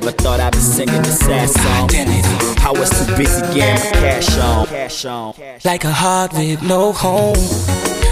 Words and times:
never, 0.00 0.10
thought 0.10 0.40
I'd 0.40 0.52
be 0.52 0.58
singing 0.58 1.02
the 1.02 1.10
sad 1.10 1.48
song. 1.48 1.88
I 2.60 2.70
was 2.70 2.90
too 2.90 3.16
busy 3.16 3.40
getting 3.54 3.92
cash 3.92 4.36
on. 4.38 4.66
Cash 4.66 5.04
on. 5.06 5.34
Like 5.64 5.84
a 5.84 5.92
heart 5.92 6.32
with 6.34 6.62
no 6.62 6.92
home. 6.92 7.36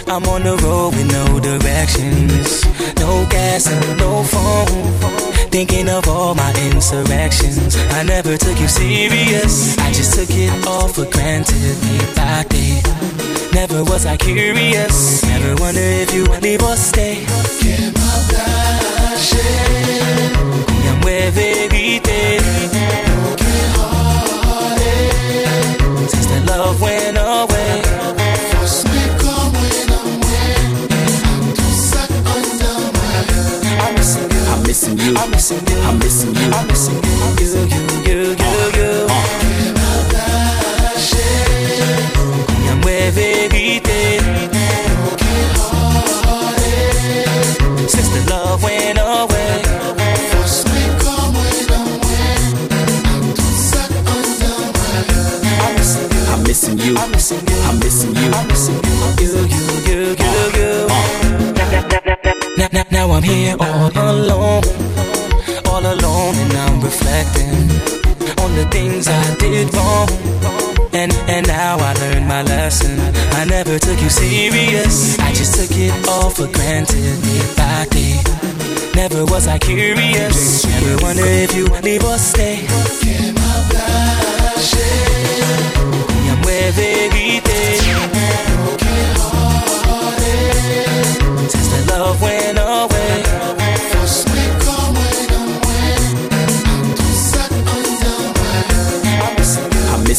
I'm 0.07 0.25
on 0.25 0.45
the 0.45 0.57
road 0.65 0.95
with 0.95 1.11
no 1.13 1.41
directions. 1.41 2.65
No 2.97 3.27
gas 3.29 3.67
and 3.69 3.99
no 3.99 4.23
phone. 4.23 4.93
Thinking 5.51 5.89
of 5.91 6.09
all 6.09 6.35
my 6.35 6.53
insurrections. 6.73 7.77
I 7.99 8.03
never 8.03 8.39
took 8.39 8.59
you 8.59 8.69
serious. 8.69 9.77
I 9.79 9.93
just 9.93 10.15
took 10.15 10.31
it 10.31 10.67
all 10.67 10.89
for 10.89 11.05
granted 11.11 11.77
day 11.85 12.05
by 12.17 12.45
day. 12.49 12.81
Never 13.53 13.85
was 13.85 14.07
I 14.07 14.17
curious. 14.17 15.23
Never 15.25 15.55
wonder 15.63 15.87
if 16.03 16.15
you 16.15 16.25
leave 16.41 16.63
or 16.63 16.77
stay. 16.77 17.27
Que 17.61 17.93
maldade. 17.93 18.75
Mueve 21.05 22.01
Since 26.09 26.27
the 26.27 26.45
love 26.47 26.81
went 26.81 27.19
away. 27.19 27.83
missing 34.67 34.99
you. 34.99 35.15
I'm 35.15 35.25
I'm 35.25 35.31
missing 35.31 35.67
you. 35.67 35.77
I'm 35.85 35.99
missing 35.99 36.35
you. 36.35 36.51
I'm 36.51 36.67
missing 36.67 36.95
you. 36.95 37.11
You, 37.39 37.47
you, 37.47 38.23
you, 38.23 38.23
you, 38.23 38.37
you. 38.37 38.54
Now, 62.91 63.11
I'm 63.11 63.23
here 63.23 63.57
all 63.59 63.91
alone, 63.91 64.63
all 65.67 65.85
alone, 65.85 66.35
and 66.37 66.53
I'm 66.53 66.81
reflecting 66.81 67.71
on 68.43 68.55
the 68.55 68.67
things 68.71 69.09
I 69.09 69.35
did 69.37 69.73
wrong. 69.75 70.09
And, 70.93 71.13
and 71.29 71.47
now 71.47 71.77
I 71.79 71.93
learned 71.95 72.29
my 72.29 72.43
lesson. 72.43 72.99
I 73.33 73.45
never 73.45 73.79
took 73.79 74.01
you 74.01 74.11
serious. 74.11 75.19
I 75.19 75.33
just 75.33 75.55
took 75.55 75.77
it 75.77 76.09
all 76.09 76.31
for 76.31 76.47
granted 76.47 77.19
by 77.57 77.87
day. 77.91 78.23
Never 78.95 79.25
was 79.25 79.49
I 79.49 79.59
curious. 79.59 80.65
Never 80.65 81.03
wonder 81.03 81.25
if 81.27 81.55
you 81.57 81.67
leave 81.83 82.05
or 82.05 82.19
stay. 82.19 83.34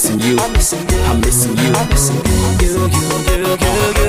Missing 0.06 0.20
you. 0.30 0.38
I'm 0.38 0.54
missing 0.54 0.90
you. 0.90 1.02
I'm 1.06 1.20
missing 1.22 1.58
you. 1.58 1.74
I'm 1.74 1.90
missing 1.90 2.16
you. 2.16 2.34
You, 2.62 2.78
you, 2.78 3.06
you, 3.26 3.58
you, 3.58 4.00
you. 4.00 4.05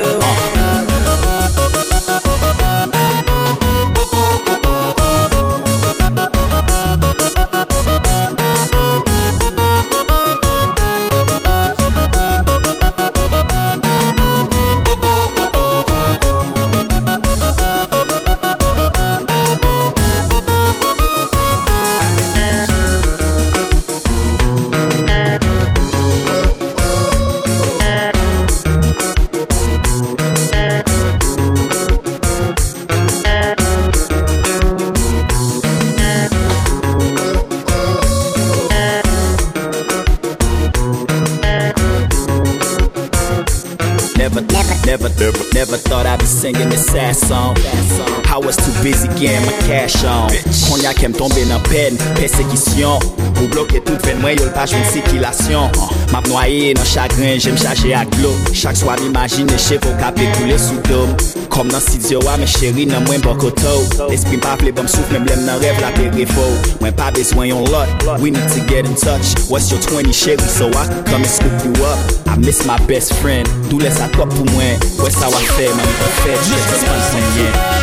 mwen 54.26 54.40
yo 54.40 54.46
l 54.48 54.52
pa 54.54 54.64
jwen 54.66 54.82
sikilasyon 54.90 55.70
Map 56.10 56.26
noye 56.26 56.72
nan 56.74 56.86
chagrin, 56.86 57.38
jem 57.38 57.56
chaje 57.60 57.92
ak 57.94 58.10
glo 58.16 58.32
Chak 58.50 58.78
swa 58.78 58.96
m'imagine 58.98 59.54
chevo 59.60 59.92
kape 60.00 60.26
koule 60.34 60.56
sou 60.58 60.80
dom 60.88 61.12
Kom 61.52 61.70
nan 61.70 61.82
sidyo 61.84 62.18
wa 62.26 62.34
men 62.40 62.50
cheri 62.50 62.88
nan 62.90 63.06
mwen 63.06 63.22
bokotou 63.22 64.10
Esprim 64.10 64.42
pa 64.42 64.56
ple 64.58 64.72
bom 64.74 64.90
souf 64.90 65.12
men 65.14 65.22
blem 65.28 65.46
nan 65.46 65.62
rev 65.62 65.78
la 65.84 65.92
pe 65.94 66.08
perifo 66.10 66.48
Mwen 66.82 66.96
pa 66.98 67.12
bezwen 67.14 67.52
yon 67.52 67.70
lot, 67.70 67.86
we 68.18 68.34
need 68.34 68.50
to 68.50 68.66
get 68.66 68.88
in 68.88 68.98
touch 68.98 69.36
What's 69.46 69.70
your 69.70 69.80
20 69.80 70.10
cheri 70.10 70.50
so 70.50 70.68
I 70.74 70.90
can 70.90 71.04
come 71.06 71.22
and 71.22 71.30
scoop 71.30 71.62
you 71.62 71.74
up 71.86 71.98
I 72.26 72.36
miss 72.42 72.66
my 72.66 72.82
best 72.90 73.14
friend, 73.22 73.46
dou 73.70 73.78
les 73.78 74.02
akop 74.02 74.34
pou 74.34 74.50
mwen 74.56 74.74
Wè 74.98 75.14
sa 75.14 75.30
wak 75.30 75.54
fè, 75.54 75.70
mwen 75.70 75.96
mwen 76.02 76.20
fè, 76.24 76.38
jè 76.50 76.62
mwen 76.66 76.86
mwen 76.90 77.26
mwen 77.30 77.75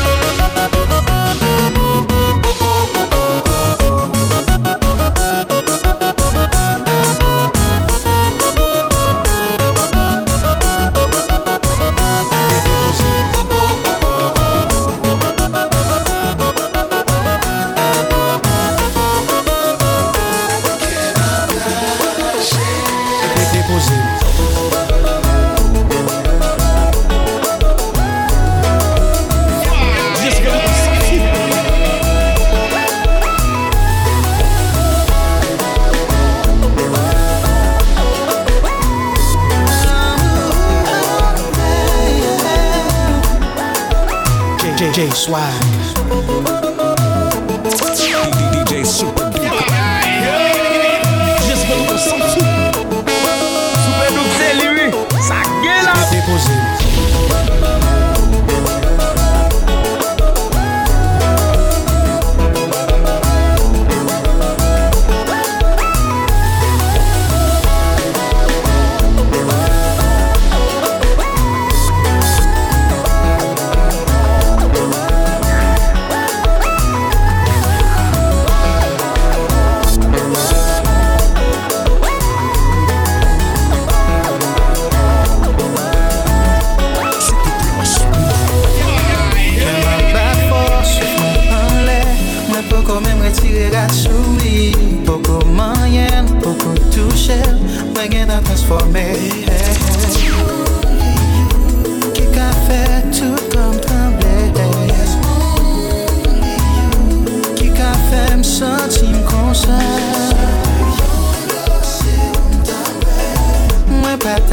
DJ 44.77 45.11
Swag. 45.13 45.53
DJ 48.65 48.85
Super 48.85 49.22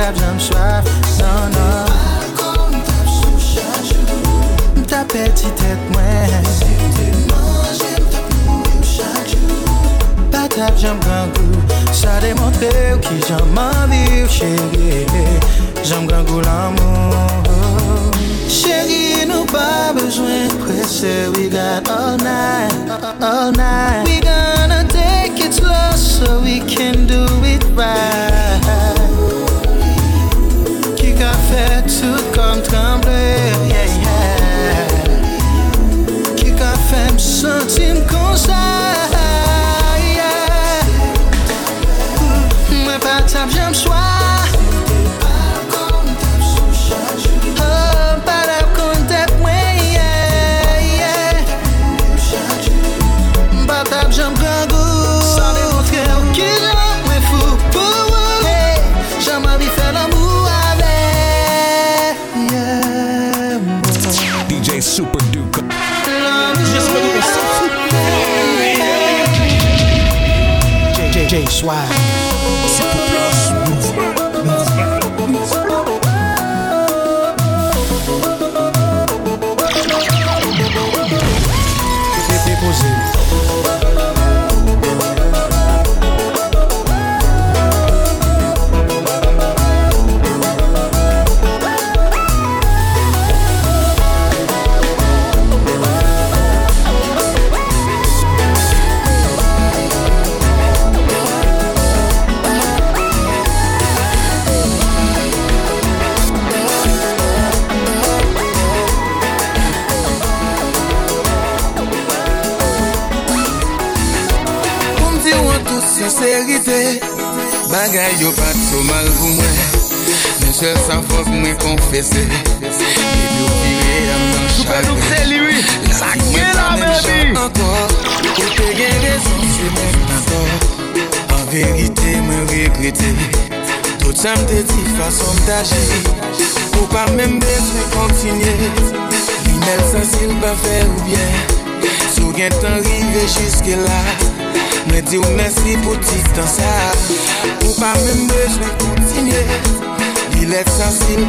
tap 0.01 0.15
jam 0.17 0.37
chwaf 0.47 0.85
Nan 1.21 1.53
nan 1.55 1.89
Balkon 1.93 2.73
tap 2.89 3.07
sou 3.17 3.37
chajou 3.51 4.05
M 4.77 4.85
tap 4.93 5.13
eti 5.23 5.51
tet 5.61 5.81
mwen. 5.93 6.47
Si 6.57 6.71
m 6.81 6.95
te 6.97 7.09
manje 7.29 7.91
m 8.01 8.07
tap 8.15 8.31
mwen 8.47 8.79
m 8.79 8.87
chajou 8.93 9.61
Pa 10.33 10.47
tap 10.57 10.81
jam 10.81 11.01
gangou 11.05 11.61
Sa 12.01 12.17
demontre 12.25 12.73
ou 12.95 13.03
ki 13.05 13.21
jam 13.29 13.53
man 13.57 13.93
viv 13.93 14.33
Chéri 14.39 15.05
Jam 15.85 16.09
gangou 16.09 16.41
l'amou 16.49 18.11
Chéri 18.49 19.29
nou 19.29 19.45
pa 19.53 19.93
bezwen 19.97 20.49
prese 20.65 21.17
We 21.37 21.51
got 21.53 21.93
all 21.93 22.17
night 22.17 22.73
All 23.21 23.53
night. 23.53 24.09
We 24.09 24.21
gonna 24.25 24.83
take 24.89 25.45
it 25.45 25.53
slow 25.61 25.93
So 25.97 26.41
we 26.41 26.61
can 26.65 27.07
do 27.07 27.27
it 27.45 27.65
right. 27.77 28.40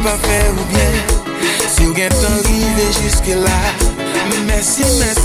pa 0.02 0.16
fè 0.18 0.38
ou 0.50 0.64
byen 0.70 0.94
Si 1.70 1.86
ou 1.86 1.94
gen 1.94 2.10
tan 2.20 2.38
rive 2.46 2.86
jiske 2.98 3.34
la. 3.38 3.58
Mersi, 4.46 4.82
mersi 4.98 5.21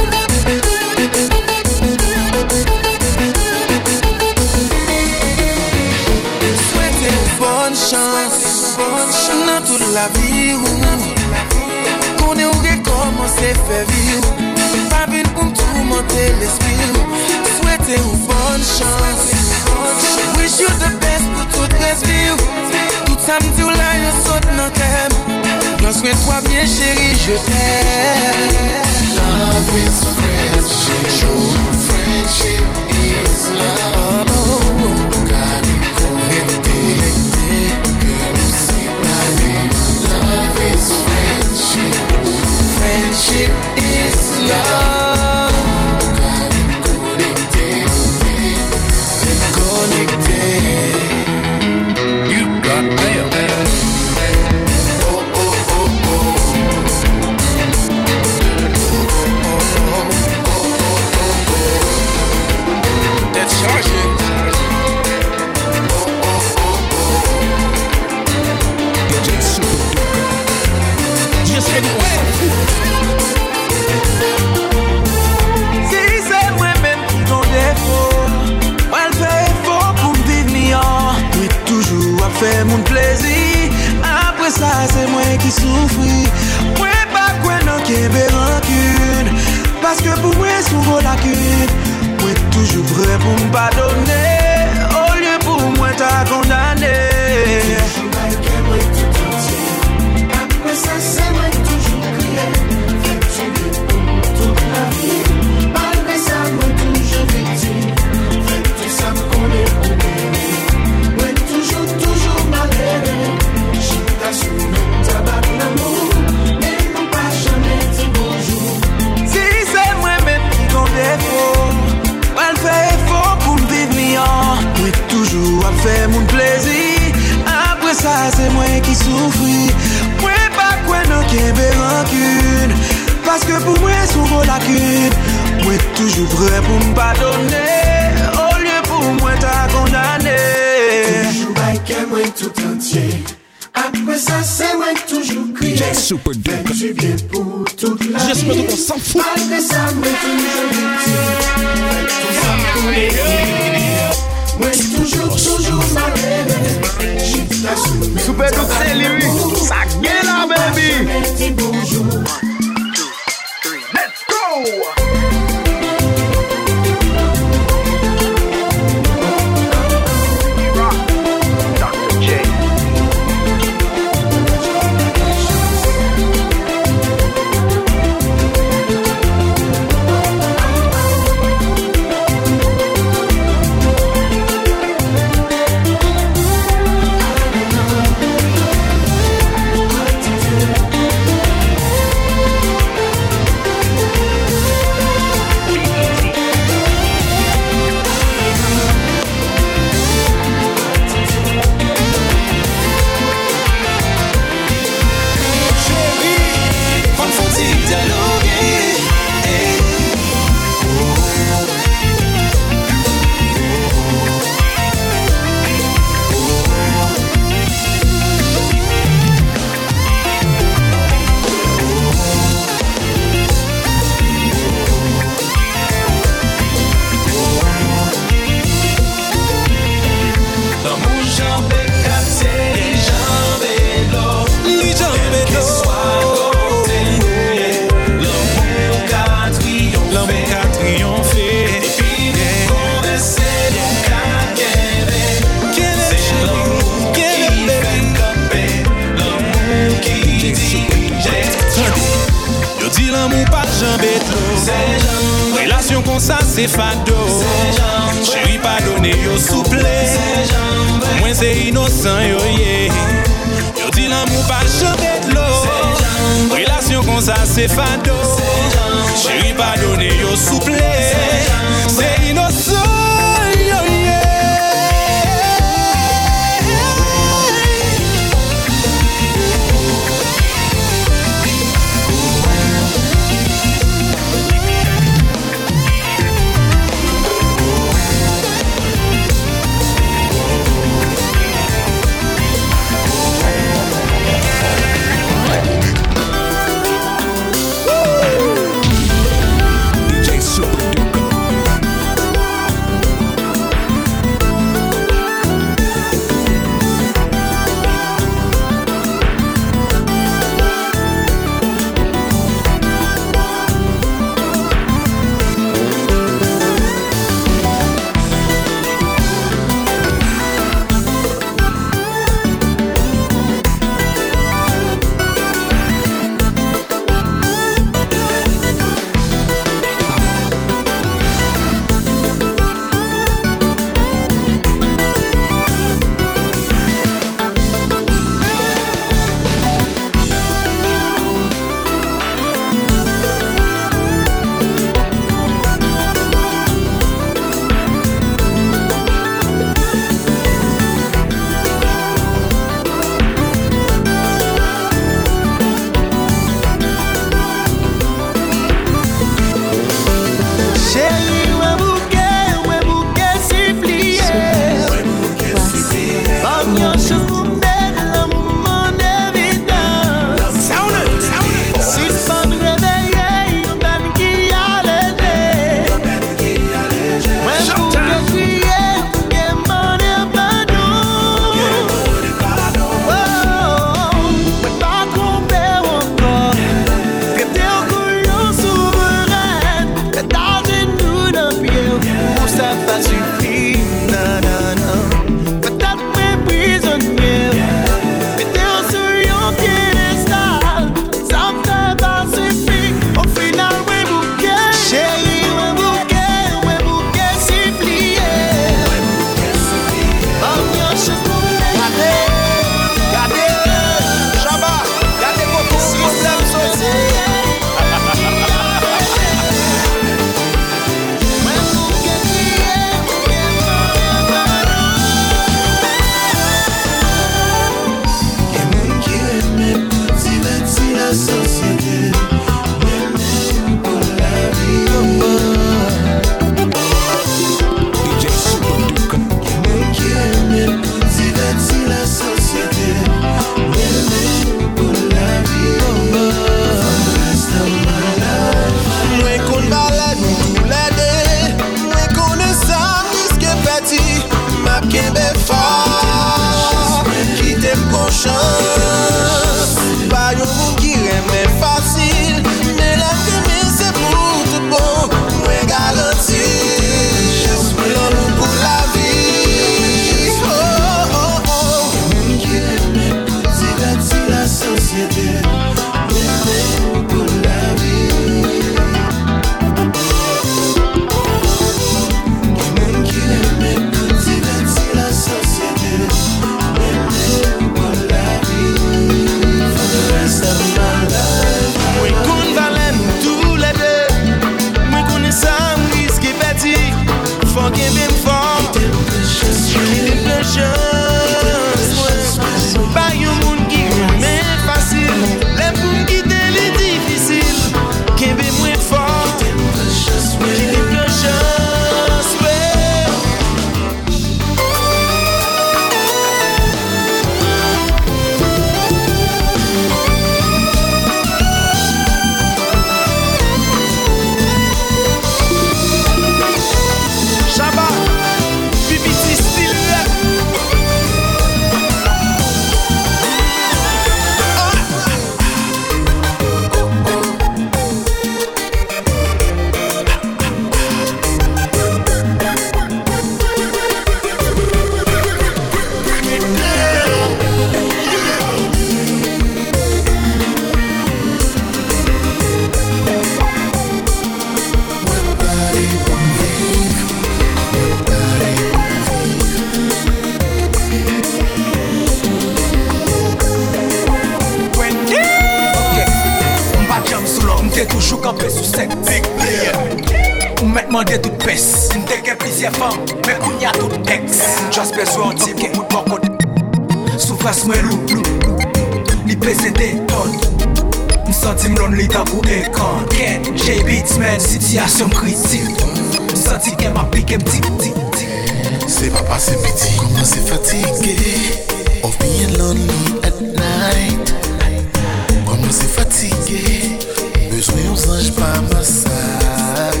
Zanj 598.00 598.30
pa 598.32 598.48
ma 598.70 598.82
side. 598.82 600.00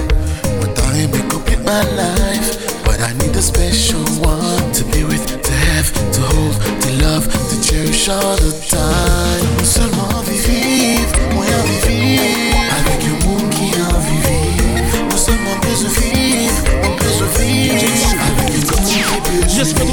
Mwen 0.56 0.74
tan 0.74 0.88
reme 0.94 1.20
complete 1.28 1.64
my 1.64 1.82
life. 2.00 2.50
But 2.84 3.00
I 3.02 3.12
need 3.20 3.36
a 3.36 3.42
special 3.42 4.02
one 4.18 4.72
To 4.72 4.84
be 4.92 5.04
with, 5.04 5.24
to 5.42 5.52
have, 5.52 5.92
to 6.12 6.20
hold, 6.32 6.56
to 6.82 6.90
love 7.04 7.24
To 7.48 7.56
cherish 7.62 8.08
all 8.08 8.36
the 8.36 8.52
time. 8.68 9.44
Mwen 9.54 9.66
selman 9.66 10.24
vi 10.24 10.36
viv. 10.46 11.08
Mwen 11.34 11.52
an 11.52 11.62
vi 11.68 11.76
viv 11.84 12.56
Avek 12.78 13.04
yon 13.04 13.20
moun 13.26 13.46
ki 13.54 13.70
an 13.84 14.00
vi 14.08 14.16
viv 14.24 14.98
Mwen 15.04 15.20
selman 15.26 15.60
bezwen 15.60 15.94
viv. 16.00 16.64
Mwen 16.80 16.98
bezwen 17.04 17.30
viv 17.38 17.78
Avek 18.26 18.52
yon 18.56 18.66
moun 18.72 18.84
ki 18.88 19.00
bezwen 19.28 19.56
Just 19.56 19.76
for 19.76 19.84
the 19.84 19.92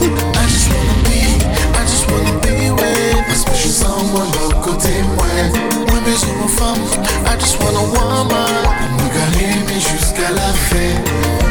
viv 0.00 0.25
Wanna 7.76 7.88
woman 7.92 9.10
ka 9.14 9.24
reme 9.36 9.80
jusqu'à 9.80 10.30
la 10.30 10.50
fin. 10.68 10.94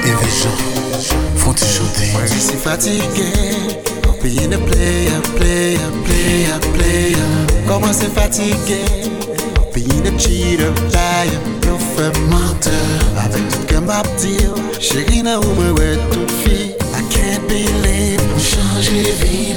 Et 0.04 0.14
les 0.22 0.34
gens 0.42 0.60
font-ils 1.36 1.68
chanter 1.68 2.12
Je 2.26 2.40
suis 2.40 2.58
fatigué 2.58 3.86
payer 4.26 4.48
de 4.48 4.58
player, 4.58 5.22
player, 5.36 5.78
player, 6.04 6.60
player 6.74 7.16
Comment 7.68 7.94
c'est 7.94 8.14
fatigué? 8.14 8.82
Payer 9.74 10.02
de 10.02 10.18
cheater, 10.18 10.74
liar, 10.92 11.42
bluffeur, 11.62 12.12
menteur 12.30 12.74
Avec 13.24 13.48
tout 13.50 13.74
comme 13.74 13.86
ma 13.86 14.02
deal 14.20 14.52
Chérie, 14.80 15.22
n'a 15.22 15.40
où 15.40 15.54
me 15.54 15.72
ouais 15.74 15.98
toute 16.12 16.32
fille. 16.44 16.76
I 16.94 17.02
can't 17.14 17.48
believe 17.48 18.22
changer 18.40 19.12
vie 19.22 19.54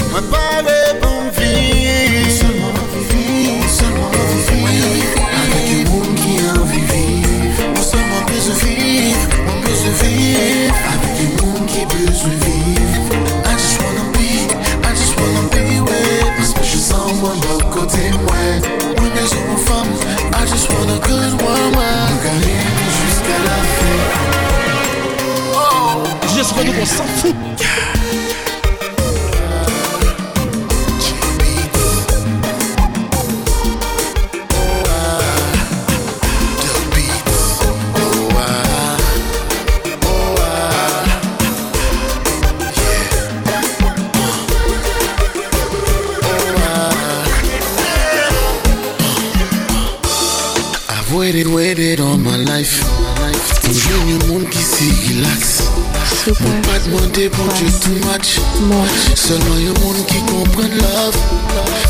good 21.09 21.33
woman 21.43 21.73
Moi 21.73 21.85
carré 22.23 22.57
jusqu'à 23.01 23.39
la 23.49 23.59
fin. 23.77 23.99
Just 26.37 26.51
for 26.55 26.63
the 26.65 26.71
one, 26.71 26.87
some 26.87 27.07
food. 27.19 27.35
The 27.57 27.98
life. 52.59 52.85
Mwen 53.69 54.09
yon 54.09 54.23
moun 54.29 54.45
ki 54.51 54.63
si 54.65 54.89
relax 55.05 55.59
Mwen 56.41 56.63
pa 56.67 56.79
dwande 56.87 57.29
pou 57.35 57.57
je 57.59 57.69
too 57.83 57.97
much. 58.07 58.39
Selman 59.19 59.61
yon 59.63 59.77
moun 59.83 59.99
ki 60.11 60.23
kompren 60.31 60.75
love. 60.81 61.19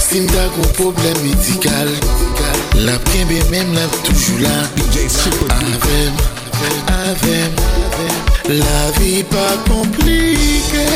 Sim 0.02 0.26
da 0.32 0.48
kon 0.56 0.68
problem 0.78 1.22
medikal 1.24 1.92
La 2.86 2.96
kenbe 3.10 3.40
mem 3.52 3.72
la 3.76 3.86
toujou 4.02 4.38
la 4.42 4.56
Avem, 5.68 6.14
avem 6.98 7.52
La 8.48 8.80
vi 8.98 9.22
pa 9.32 9.46
komplike 9.68 10.86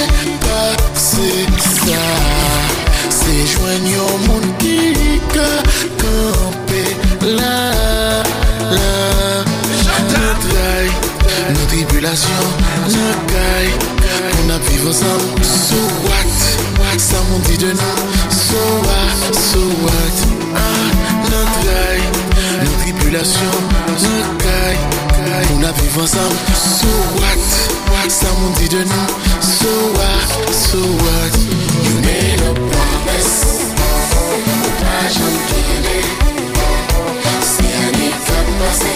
won't 17.32 17.48
be 17.48 17.56
done 17.56 17.76
So 18.30 18.58
what, 18.86 19.34
so 19.34 19.60
what? 19.84 20.16
Ah, 20.54 20.88
notre 21.30 21.58
gaille 21.64 22.08
Nos 22.64 22.76
tripulations, 22.82 23.58
notre 23.88 24.36
gaille 24.44 24.78
On 25.54 25.62
a 25.64 25.72
vive 25.72 25.98
ensemble 25.98 26.36
So 26.54 26.88
what, 27.16 28.10
ça 28.10 28.26
won't 28.38 28.58
be 28.58 28.68
done 28.68 28.92
So 29.40 29.70
what, 29.98 30.52
so 30.52 30.78
what? 30.78 31.34
You 31.84 31.94
made 32.06 32.40
a 32.40 32.52
promise. 32.54 33.62
Ou 34.22 34.70
pa 34.80 34.96
jom 35.14 35.36
kene 35.48 35.98
Si 37.50 37.66
anik 37.86 38.28
a 38.28 38.40
pase 38.58 38.91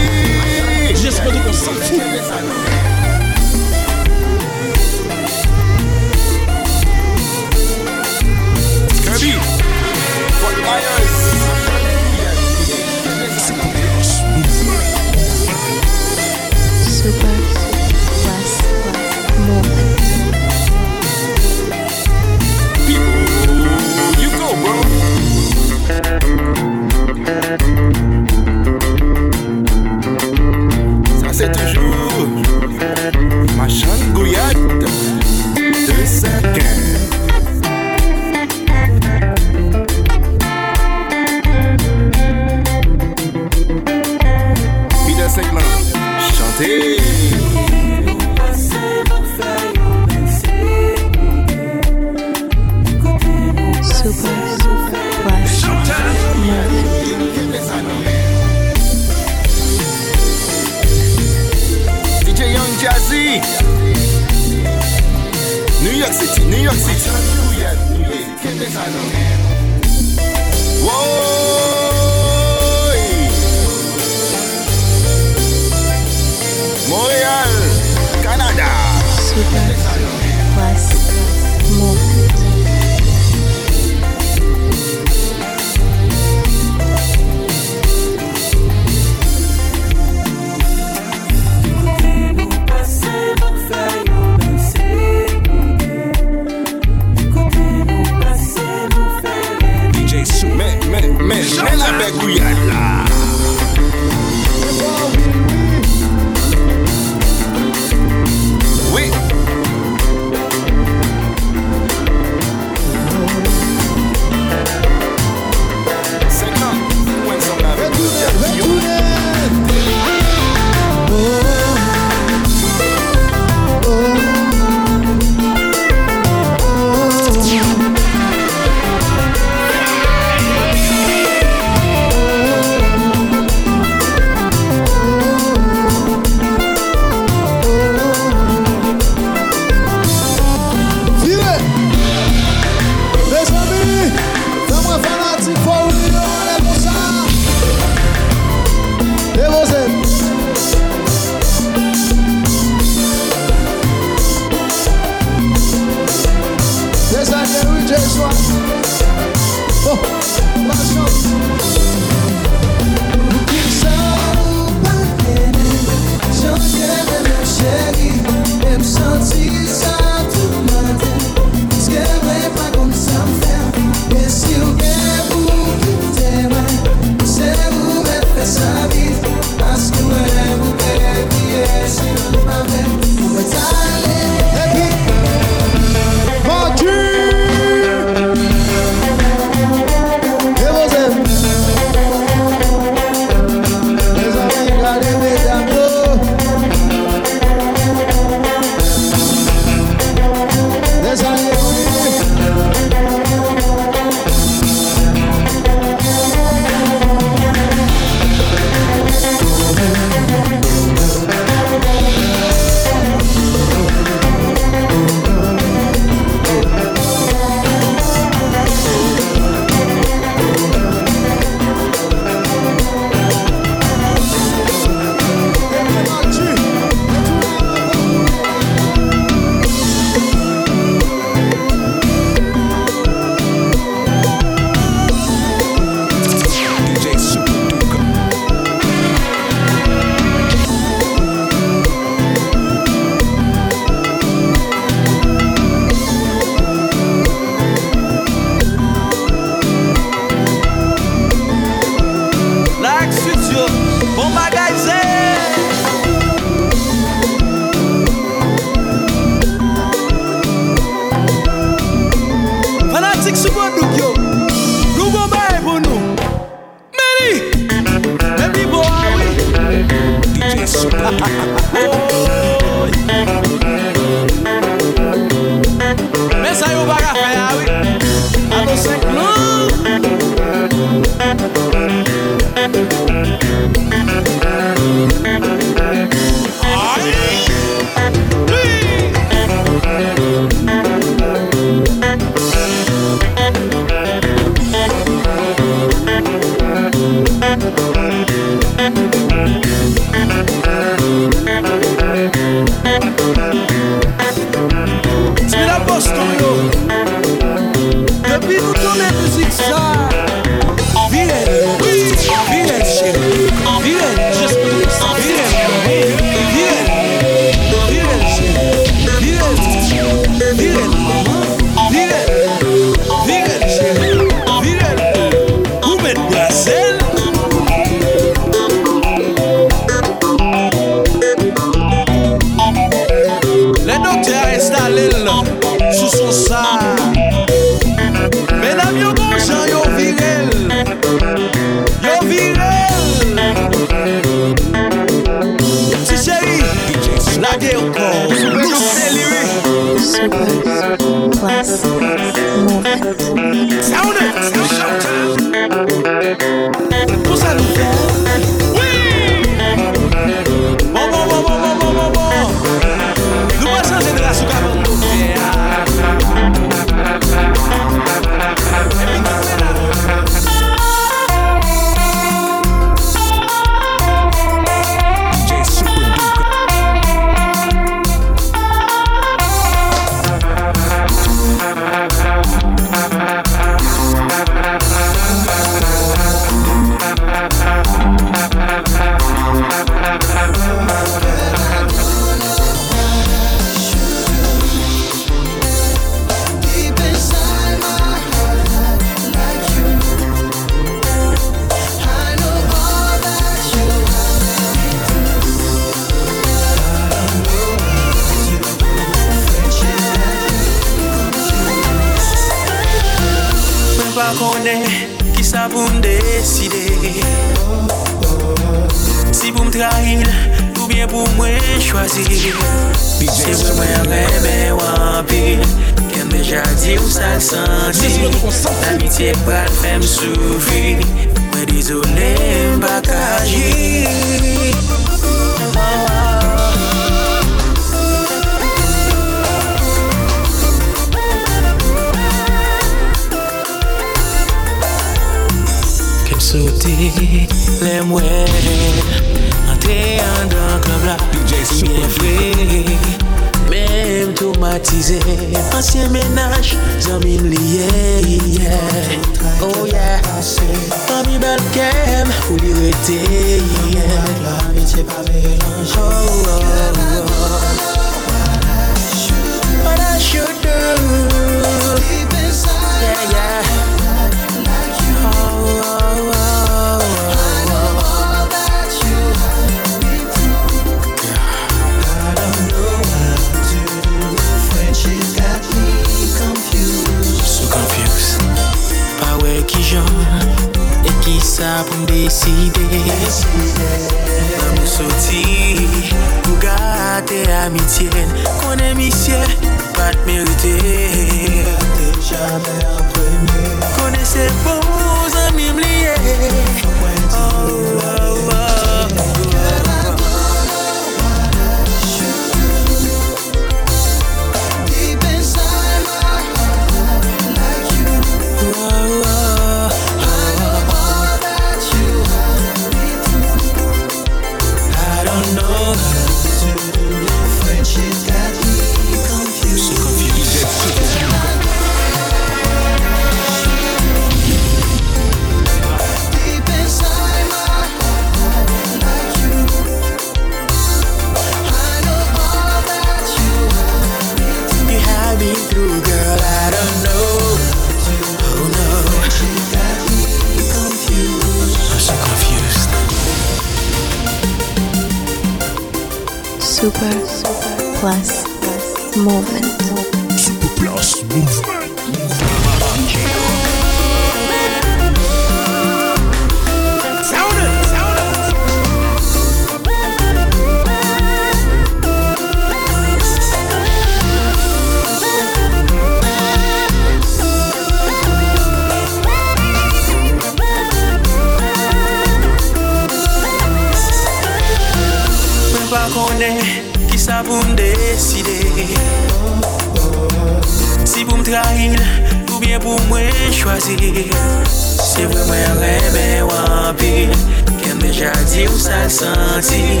Se 594.18 595.26
vwe 595.26 595.44
mwen 595.46 595.78
reme 595.80 596.42
wampil 596.42 597.30
Ken 597.78 597.98
deja 598.02 598.32
di 598.50 598.66
ou 598.66 598.78
sa 598.78 599.04
l 599.06 599.10
santi 599.10 600.00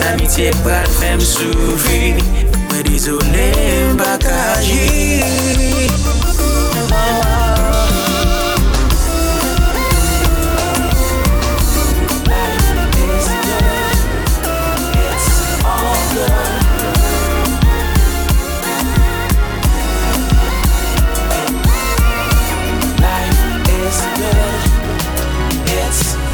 L'amitye 0.00 0.50
pral 0.64 0.88
fem 1.00 1.20
soufi 1.20 2.14
Mwen 2.70 2.82
dizone 2.88 3.52
mbak 3.92 4.24
aji 4.24 5.20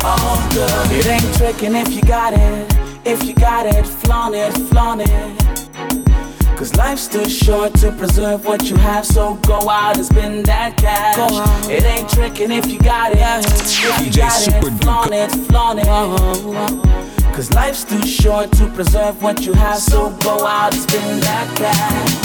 m 0.04 0.18
bakaji 0.18 0.98
It 0.98 1.06
ain't 1.06 1.36
tricking 1.36 1.74
if 1.74 1.92
you 1.94 2.02
got 2.02 2.34
it. 2.34 2.84
If 3.04 3.24
you 3.24 3.34
got 3.34 3.66
it, 3.66 3.86
flaunt 3.86 4.34
it, 4.34 4.52
flaunt 4.68 5.02
it. 5.02 5.54
Cause 6.56 6.74
life's 6.76 7.08
too 7.08 7.28
short 7.28 7.74
to 7.74 7.90
preserve 7.92 8.46
what 8.46 8.70
you 8.70 8.76
have, 8.76 9.04
so 9.04 9.34
go 9.46 9.68
out 9.68 9.96
and 9.96 10.06
spend 10.06 10.46
that 10.46 10.76
cash. 10.76 11.18
It 11.68 11.84
ain't 11.84 12.08
tricking 12.08 12.52
if 12.52 12.66
you 12.66 12.78
got 12.78 13.12
it. 13.12 13.18
If 13.18 14.06
you 14.06 14.12
got 14.12 14.48
it, 14.48 14.82
flaunt 14.82 15.12
it, 15.12 15.30
flaunt 15.48 15.80
it. 15.80 17.34
Cause 17.34 17.52
life's 17.52 17.84
too 17.84 18.06
short 18.06 18.52
to 18.52 18.68
preserve 18.68 19.22
what 19.22 19.44
you 19.44 19.52
have, 19.52 19.78
so 19.78 20.10
go 20.18 20.46
out 20.46 20.72
and 20.72 20.82
spend 20.82 21.22
that 21.24 21.56
cash. 21.58 22.23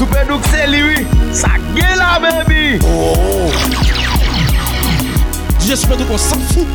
Super 0.00 0.24
Duke 0.24 0.48
se 0.48 0.66
liwi 0.66 1.06
Sa 1.30 1.48
gen 1.74 1.98
la 1.98 2.18
baby 2.18 2.78
Oh 2.82 3.52
DJ 5.58 5.76
Super 5.76 5.96
Duke 5.98 6.10
on 6.10 6.16
s'en 6.16 6.40
fout 6.40 6.66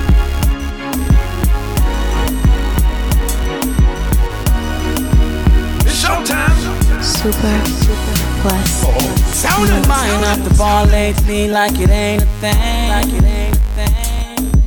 It's 5.88 6.04
showtime 6.04 6.54
Super 7.02 7.58
plus 8.44 8.86
Sound 9.34 9.70
it, 9.70 9.88
Buying 9.88 10.22
sound 10.22 10.26
up 10.26 10.48
the 10.48 10.56
bar 10.56 10.86
lately 10.86 11.48
like 11.48 11.80
it 11.80 11.90
ain't 11.90 12.22
a 12.22 12.26
thing. 12.40 12.90
Like 12.90 13.12
it 13.12 13.24
ain't 13.24 13.56
a 13.56 13.60
thing. 13.76 14.64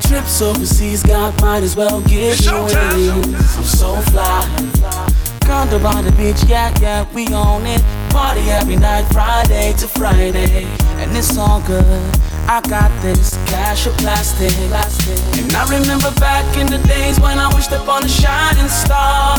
Trips 0.00 0.40
overseas, 0.40 1.02
God 1.02 1.38
might 1.42 1.62
as 1.62 1.76
well 1.76 2.00
give 2.00 2.32
It's 2.32 2.46
you 2.46 2.52
showtime. 2.52 3.18
it. 3.18 3.56
I'm 3.58 3.64
so 3.64 3.96
fly. 4.10 5.18
Condo 5.48 5.78
by 5.78 6.02
the 6.02 6.12
beach, 6.12 6.42
yeah, 6.48 6.74
yeah, 6.80 7.06
we 7.14 7.26
own 7.34 7.64
it. 7.66 7.82
Party 8.10 8.40
every 8.50 8.76
night, 8.76 9.04
Friday 9.12 9.72
to 9.74 9.86
Friday, 9.88 10.64
and 10.96 11.16
it's 11.16 11.36
all 11.36 11.60
good. 11.62 12.02
I 12.48 12.60
got 12.68 12.90
this 13.02 13.36
cash 13.46 13.86
or 13.86 13.92
plastic, 13.92 14.50
plastic. 14.68 15.18
And 15.38 15.52
I 15.54 15.64
remember 15.78 16.10
back 16.20 16.44
in 16.56 16.66
the 16.66 16.78
days 16.88 17.20
when 17.20 17.38
I 17.38 17.52
wished 17.54 17.72
upon 17.72 18.04
a 18.04 18.08
shining 18.08 18.68
star 18.68 19.36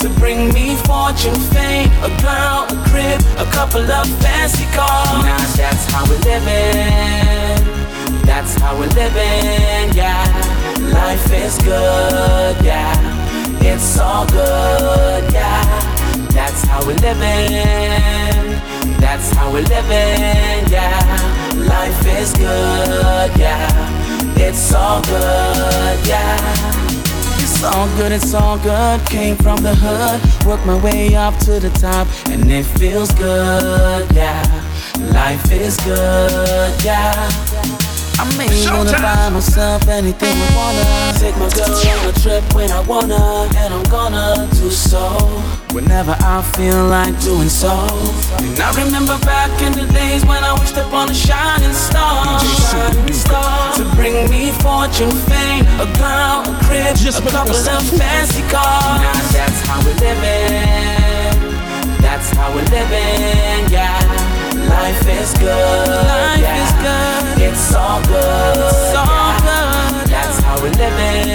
to 0.00 0.08
bring 0.20 0.52
me 0.52 0.76
fortune, 0.86 1.34
fame, 1.52 1.90
a 2.02 2.10
girl, 2.22 2.66
a 2.70 2.76
crib, 2.90 3.20
a 3.38 3.46
couple 3.52 3.82
of 3.82 4.06
fancy 4.22 4.64
cars. 4.76 5.24
Now 5.24 5.38
that's 5.56 5.86
how 5.92 6.04
we're 6.08 6.18
living. 6.26 7.78
That's 8.24 8.54
how 8.54 8.76
we're 8.78 8.88
living, 8.88 9.96
yeah. 9.96 10.24
Life 10.92 11.32
is 11.32 11.58
good, 11.58 12.56
yeah. 12.64 12.94
It's 13.60 13.98
all 13.98 14.26
good, 14.26 15.32
yeah. 15.32 15.67
That's 16.38 16.62
how 16.64 16.80
we're 16.86 16.94
living. 16.94 18.48
That's 19.00 19.30
how 19.32 19.50
we're 19.52 19.62
living, 19.62 20.70
yeah. 20.70 21.52
Life 21.74 22.06
is 22.06 22.32
good, 22.32 23.30
yeah. 23.36 23.66
It's 24.36 24.72
all 24.72 25.02
good, 25.02 25.98
yeah. 26.06 26.38
It's 27.42 27.64
all 27.64 27.88
good, 27.96 28.12
it's 28.12 28.34
all 28.34 28.56
good. 28.58 29.04
Came 29.06 29.36
from 29.36 29.56
the 29.62 29.74
hood, 29.74 30.46
worked 30.46 30.64
my 30.64 30.80
way 30.80 31.16
up 31.16 31.36
to 31.38 31.58
the 31.58 31.70
top, 31.70 32.06
and 32.28 32.48
it 32.50 32.64
feels 32.64 33.10
good, 33.14 34.06
yeah. 34.12 34.44
Life 35.12 35.50
is 35.50 35.76
good, 35.78 36.84
yeah. 36.84 37.47
I'm 38.20 38.34
able 38.40 38.84
to 38.84 38.98
buy 39.00 39.28
myself 39.30 39.86
anything 39.86 40.34
I 40.34 40.48
wanna. 40.56 41.18
Take 41.18 41.36
my 41.38 41.48
girl 41.54 41.70
on 41.70 42.08
a 42.10 42.12
trip 42.20 42.42
when 42.52 42.70
I 42.70 42.80
wanna, 42.80 43.48
and 43.56 43.72
I'm 43.72 43.84
gonna 43.84 44.48
do 44.54 44.70
so 44.70 45.06
whenever 45.72 46.16
I 46.18 46.42
feel 46.56 46.86
like 46.86 47.14
doing 47.22 47.48
so. 47.48 47.70
And 48.38 48.58
I 48.58 48.74
remember 48.84 49.16
back 49.24 49.50
in 49.62 49.72
the 49.72 49.86
days 49.92 50.24
when 50.26 50.42
I 50.42 50.52
wished 50.58 50.76
upon 50.76 51.10
a 51.10 51.14
shining 51.14 51.72
star, 51.72 52.40
shining 52.72 53.12
star 53.12 53.74
to 53.76 53.84
bring 53.94 54.28
me 54.30 54.50
fortune, 54.50 55.12
fame, 55.30 55.66
a 55.78 55.86
girl, 55.98 56.42
a 56.42 56.58
crib, 56.64 56.96
Just 56.96 57.20
a 57.20 57.30
couple 57.30 57.54
of 57.54 57.82
fancy 57.98 58.42
cars. 58.50 59.00
Now 59.00 59.14
that's 59.30 59.60
how 59.66 59.78
we're 59.84 59.94
living. 60.02 61.38
That's 62.02 62.30
how 62.30 62.50
we're 62.54 62.66
living, 62.66 63.70
yeah. 63.70 64.37
Life 64.68 65.08
is 65.08 65.32
good. 65.34 65.88
Life 65.88 66.40
yeah. 66.40 66.64
is 66.64 66.72
good. 66.84 67.42
It's 67.48 67.74
all 67.74 68.00
good. 68.02 68.56
It's 68.56 68.94
all 68.94 69.06
yeah. 69.06 69.40
good. 69.48 70.10
That's 70.10 70.38
how 70.40 70.56
we're 70.62 70.76
living. 70.84 71.28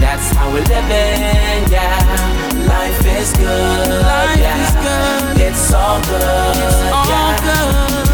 That's 0.00 0.30
how 0.36 0.48
we're 0.52 0.68
living. 0.76 1.70
Yeah. 1.70 2.52
Life 2.66 3.04
is 3.18 3.32
good. 3.32 3.88
Life 4.02 4.38
yeah. 4.38 4.62
is 4.64 4.72
good. 4.86 5.46
It's 5.46 5.72
all 5.72 6.00
good. 6.02 6.56
It's 6.56 6.92
all 6.92 7.08
yeah. 7.08 8.11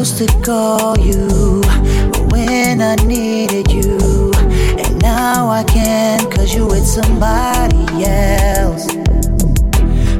Good. 0.00 0.16
to 0.16 0.26
call 0.42 0.98
you 0.98 1.60
when 2.30 2.80
I 2.80 2.96
needed 3.04 3.70
you. 3.70 4.32
And 4.78 5.02
now 5.02 5.50
I 5.50 5.62
can't 5.64 6.32
cause 6.32 6.54
you 6.54 6.66
with 6.66 6.86
somebody 6.86 7.84
else. 8.04 8.86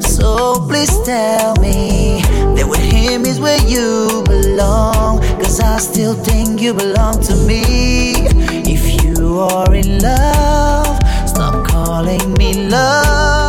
So 0.05 0.67
please 0.69 0.95
tell 1.07 1.57
me 1.57 2.21
that 2.57 2.67
with 2.69 2.81
him 2.81 3.25
is 3.25 3.41
where 3.41 3.61
you 3.67 4.23
belong. 4.27 5.21
Cause 5.41 5.61
I 5.61 5.79
still 5.79 6.15
think 6.15 6.61
you 6.61 6.75
belong 6.75 7.23
to 7.23 7.35
me. 7.47 8.13
If 8.69 9.03
you 9.03 9.39
are 9.39 9.75
in 9.75 9.99
love, 10.01 10.99
stop 11.27 11.67
calling 11.67 12.35
me 12.35 12.69
love. 12.69 13.40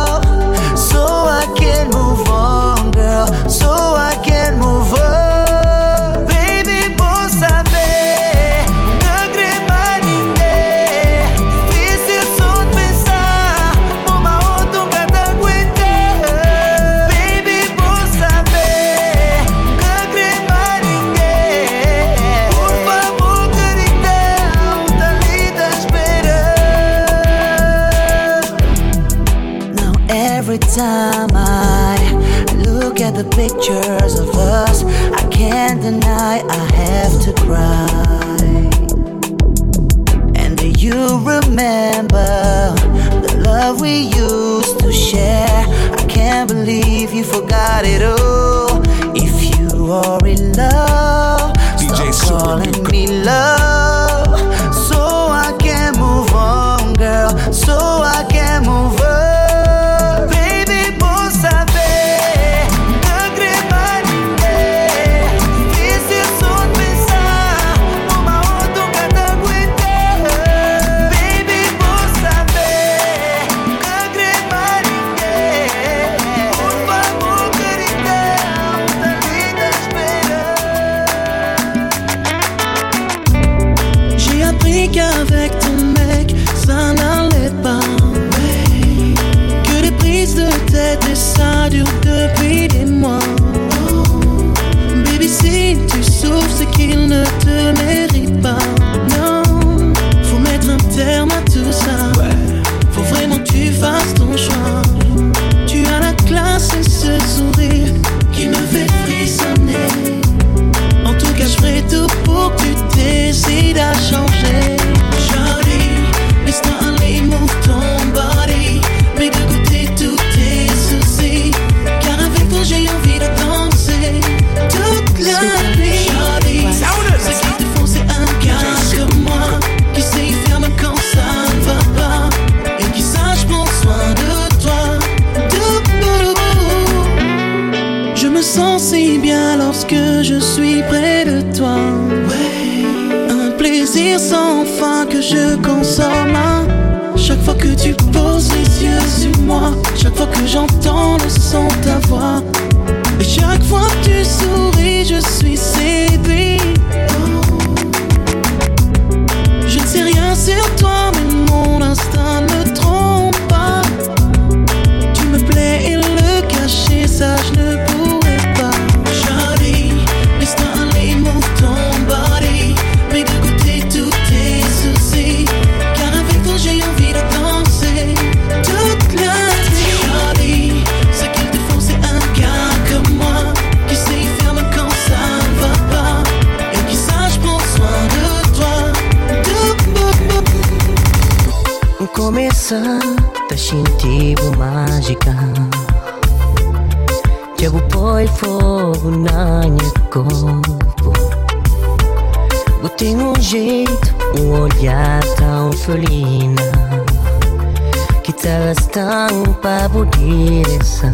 A 209.64 209.88
direção 210.16 211.12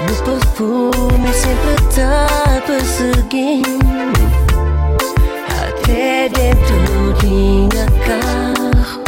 O 0.00 0.22
perfume 0.24 1.32
sempre 1.34 1.76
tá 1.94 2.62
perseguindo 2.66 3.68
Até 5.62 6.28
dentro 6.30 7.12
de 7.20 7.26
minha 7.26 7.86
carro 8.06 9.02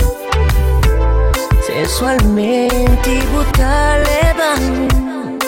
Sensualmente 1.65 3.27
botar 3.33 3.97
levando 3.99 5.39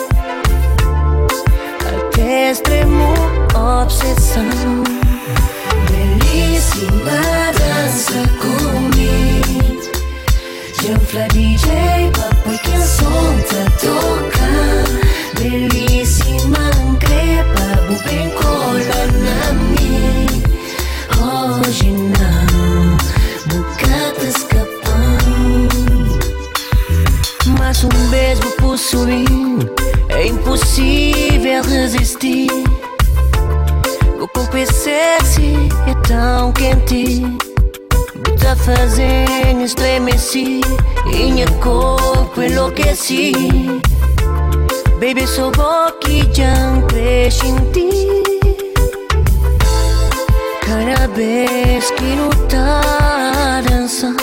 Até 1.87 2.51
extremo 2.51 3.39
obsessão. 3.55 4.43
Belíssima 5.89 7.21
dança 7.53 8.48
Janfla 10.89 11.27
DJ, 11.27 12.09
papo 12.13 12.49
que 12.63 12.71
a 12.71 12.81
som 12.81 13.37
tá 13.47 13.63
tocando 13.79 14.99
Belíssima 15.39 16.71
crepa, 16.99 17.69
bem 18.09 18.27
cola 18.31 19.01
na 19.21 19.53
mim 19.53 20.25
Hoje 21.61 21.91
não, 21.91 22.97
bocata 23.45 24.25
escapando 24.25 25.69
Mas 27.59 27.83
um 27.83 28.09
beijo 28.09 28.49
possuindo 28.57 29.71
É 30.09 30.25
impossível 30.25 31.63
resistir. 31.65 32.49
O 34.19 34.27
corpo 34.27 34.57
é 34.57 34.65
sexy, 34.65 35.53
é 35.85 35.93
tão 36.07 36.51
quente 36.51 37.48
fazendo 38.75 39.63
estremecer 39.63 40.61
E 41.11 41.31
meu 41.31 41.51
corpo 41.59 42.41
enlouqueci 42.41 43.31
Baby, 44.99 45.25
sou 45.27 45.51
cresce 46.87 47.47
em 47.47 47.55
ti. 47.71 47.93
Cada 50.61 51.07
vez 51.13 51.89
que 51.91 52.03
não 52.03 52.29
tá 52.47 53.61
dançando 53.67 54.17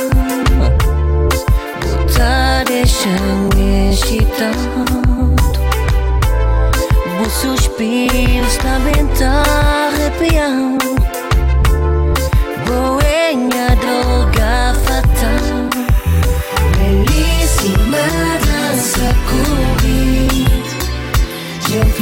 Tá 2.17 2.63
deixando 2.67 3.57
excitado 3.91 4.57
Os 7.25 7.33
suspiros 7.33 8.57
também 8.59 9.07
tá 9.19 9.56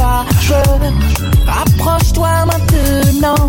pas 0.00 0.24
peur. 0.48 0.80
Approche-toi 1.62 2.32
maintenant, 2.46 3.44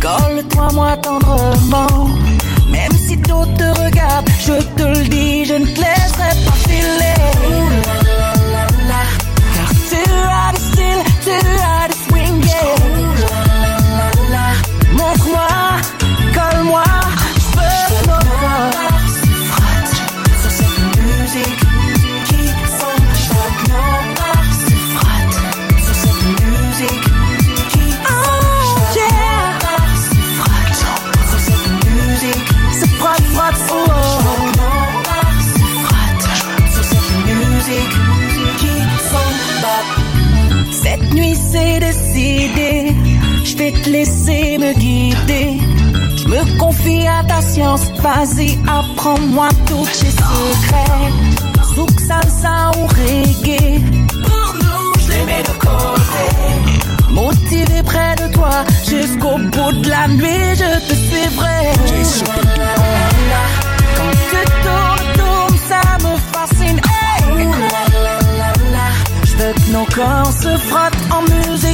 colle-toi 0.00 0.68
moi 0.74 0.96
tendrement. 0.96 2.08
Même 2.70 2.96
si 3.06 3.16
d'autres 3.16 3.56
te 3.56 3.68
regardent, 3.82 4.30
je 4.46 4.56
te 4.76 4.82
le 4.82 5.08
dis, 5.08 5.44
je 5.44 5.54
ne 5.54 5.66
te 5.66 5.80
laisserai 5.80 6.30
pas 6.44 6.58
filer. 6.68 7.69
Décidé, 42.50 42.94
je 43.44 43.56
vais 43.56 43.72
te 43.72 43.88
laisser 43.90 44.58
me 44.58 44.72
guider. 44.74 45.58
Je 46.16 46.28
me 46.28 46.58
confie 46.58 47.06
à 47.06 47.24
ta 47.24 47.40
science, 47.40 47.90
vas-y, 48.00 48.58
apprends-moi 48.66 49.48
tous 49.66 49.84
tes 49.84 50.10
secrets. 50.10 51.12
Zouk, 51.74 52.00
salsa 52.00 52.70
ou 52.78 52.86
reggae, 52.86 53.80
pour 54.22 54.54
nous, 54.54 54.92
je 55.00 55.08
les 55.12 55.24
mets 55.24 55.42
de 55.42 55.54
côté. 55.58 56.26
Motivé 57.10 57.82
près 57.84 58.14
de 58.16 58.32
toi, 58.32 58.64
jusqu'au 58.88 59.38
bout 59.38 59.72
de 59.82 59.88
la 59.88 60.08
nuit, 60.08 60.54
je 60.54 60.78
te 60.88 60.94
suivrai. 60.94 61.62
Quand 63.96 64.12
tu 64.30 64.42
tournes, 64.64 65.12
tournes, 65.14 65.58
ça 65.68 65.82
me 66.04 66.16
fascine. 66.32 66.80
Je 69.24 69.36
veux 69.36 69.52
que 69.52 69.70
nos 69.72 69.86
corps 69.86 70.32
se 70.32 70.56
frottent 70.68 71.04
en 71.10 71.22
musique. 71.22 71.69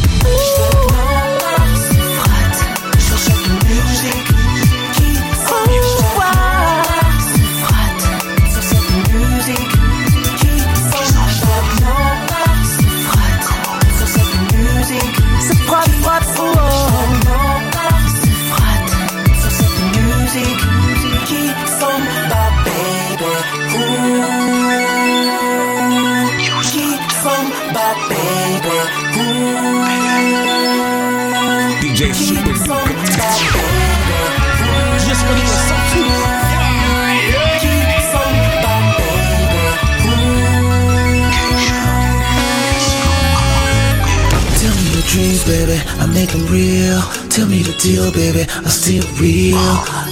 Baby, 45.77 45.89
I 46.01 46.07
make 46.07 46.31
them 46.31 46.47
real. 46.47 47.01
Tell 47.29 47.47
me 47.47 47.63
the 47.63 47.77
deal, 47.81 48.11
baby, 48.13 48.47
I 48.49 48.69
still 48.69 49.05
real. 49.21 49.59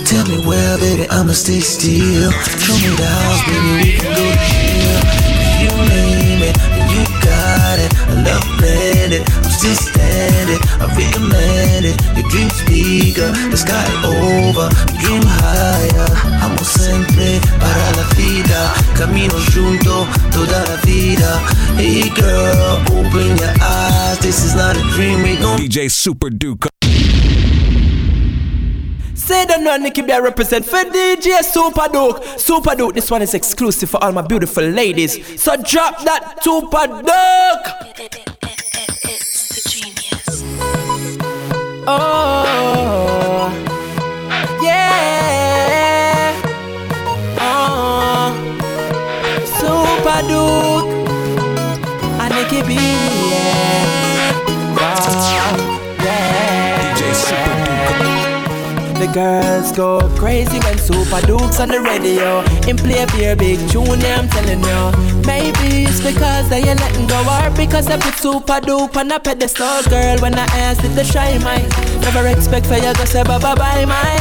Tell 0.04 0.26
me 0.26 0.44
where, 0.46 0.78
baby, 0.78 1.08
I'ma 1.10 1.32
stay 1.32 1.60
still. 1.60 2.30
Show 2.32 2.74
me 2.74 2.96
the 2.96 3.06
house, 3.06 3.42
baby, 3.46 3.70
we 3.82 3.98
can 3.98 4.12
go 4.14 4.24
to 4.24 4.38
jail. 4.50 5.00
You 5.62 5.70
name 5.88 6.42
it, 6.42 6.56
you 6.92 7.02
got 7.22 7.78
it. 7.78 7.92
I 8.08 8.14
love 8.22 8.46
blended, 9.14 9.44
I'm 9.44 9.50
still 9.50 9.74
standing. 9.74 10.60
I 10.80 10.86
recommend 10.96 11.84
it. 11.84 11.96
Your 12.16 12.28
dreams 12.30 12.62
bigger, 12.64 13.30
the 13.50 13.56
sky 13.56 13.84
over, 14.04 14.68
dream 15.00 15.22
higher. 15.24 16.08
Amo 16.42 16.62
sempre 16.62 17.40
para 17.58 17.86
la 17.96 18.04
vida. 18.14 18.72
Camino 18.96 19.38
junto 19.52 20.06
toda 20.32 20.64
la 20.64 20.76
vida. 20.84 21.40
Hey 21.76 22.10
girl, 22.10 22.80
open 22.92 23.36
your 23.36 23.54
eyes. 23.60 24.18
This 24.20 24.44
is 24.44 24.54
not 24.54 24.76
a 24.76 24.82
dream, 24.94 25.22
we 25.22 25.36
gon' 25.36 25.58
DJ 25.58 25.90
Super 25.90 26.30
Duke. 26.30 26.68
C'est 29.16 29.46
don't 29.46 29.64
know, 29.64 29.76
Nicky 29.78 30.02
Bear 30.02 30.22
represent 30.22 30.66
for 30.66 30.84
DJ 30.84 31.42
Super 31.42 31.88
Duke. 31.90 32.22
Super 32.36 32.74
Duke, 32.74 32.94
this 32.94 33.10
one 33.10 33.22
is 33.22 33.32
exclusive 33.32 33.88
for 33.88 34.02
all 34.04 34.12
my 34.12 34.20
beautiful 34.20 34.64
ladies. 34.64 35.18
So 35.40 35.56
drop 35.56 36.04
that 36.04 36.42
Super 36.42 36.86
Duke. 37.02 38.23
Oh, 41.86 42.83
girls 59.14 59.70
go 59.70 60.00
crazy 60.18 60.58
when 60.66 60.76
Super 60.76 61.24
Duke's 61.24 61.60
on 61.60 61.68
the 61.68 61.80
radio. 61.80 62.42
In 62.68 62.76
play 62.76 62.98
a 62.98 63.06
beer 63.06 63.36
big 63.36 63.58
tune, 63.70 64.00
yeah, 64.00 64.18
I'm 64.18 64.28
telling 64.28 64.58
you. 64.58 64.80
Maybe 65.24 65.86
it's 65.86 66.02
because 66.02 66.48
they 66.50 66.62
ain't 66.66 66.80
letting 66.80 67.06
go, 67.06 67.22
or 67.22 67.50
because 67.56 67.86
I 67.86 67.96
put 67.96 68.14
Super 68.14 68.60
Duke 68.60 68.96
on 68.96 69.12
a 69.12 69.20
pedestal, 69.20 69.82
girl. 69.88 70.18
When 70.18 70.34
I 70.34 70.46
asked 70.58 70.82
if 70.82 70.94
they 70.96 71.04
shy, 71.04 71.38
my 71.38 71.62
never 72.02 72.26
expect 72.26 72.66
for 72.66 72.74
you 72.74 72.92
to 72.92 73.06
say 73.06 73.22
bye 73.22 73.38
bye 73.38 73.54
bye, 73.54 73.84
my. 73.84 74.18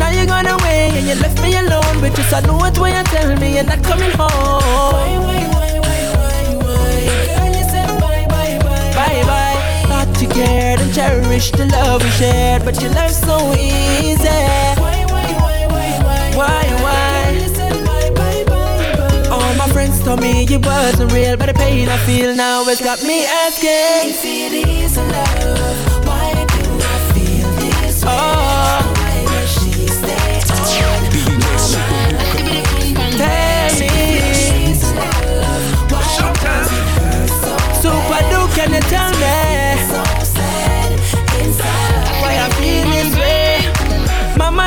Now 0.00 0.08
you 0.08 0.26
gone 0.26 0.46
away 0.46 0.90
and 0.96 1.06
you 1.06 1.14
left 1.20 1.40
me 1.42 1.54
alone, 1.54 2.00
but 2.00 2.16
just 2.16 2.32
I 2.32 2.40
know 2.40 2.56
what 2.56 2.74
you 2.74 3.04
tell 3.12 3.36
me 3.38 3.54
you're 3.54 3.64
not 3.64 3.84
coming 3.84 4.12
home. 4.12 5.51
Cared 10.32 10.80
and 10.80 10.94
cherished 10.94 11.56
the 11.56 11.66
love 11.66 12.02
we 12.02 12.10
shared, 12.10 12.64
but 12.64 12.80
you 12.82 12.88
left 12.90 13.14
so 13.14 13.52
easy. 13.54 14.24
Why, 14.24 15.04
why, 15.08 15.28
why, 15.42 15.66
why, 15.68 15.98
why? 16.06 16.30
Why, 16.36 16.64
why? 16.84 17.12
All 19.30 19.54
my 19.54 19.68
friends 19.72 20.02
told 20.04 20.20
me 20.20 20.44
it 20.44 20.64
wasn't 20.64 21.12
real, 21.12 21.36
but 21.36 21.46
the 21.46 21.54
pain 21.54 21.88
I 21.88 21.96
feel 21.98 22.34
now 22.34 22.64
has 22.64 22.80
got 22.80 23.02
me 23.02 23.24
asking. 23.24 24.10
If 24.10 24.24
it 24.24 24.52
is 24.68 24.96
love, 24.96 25.61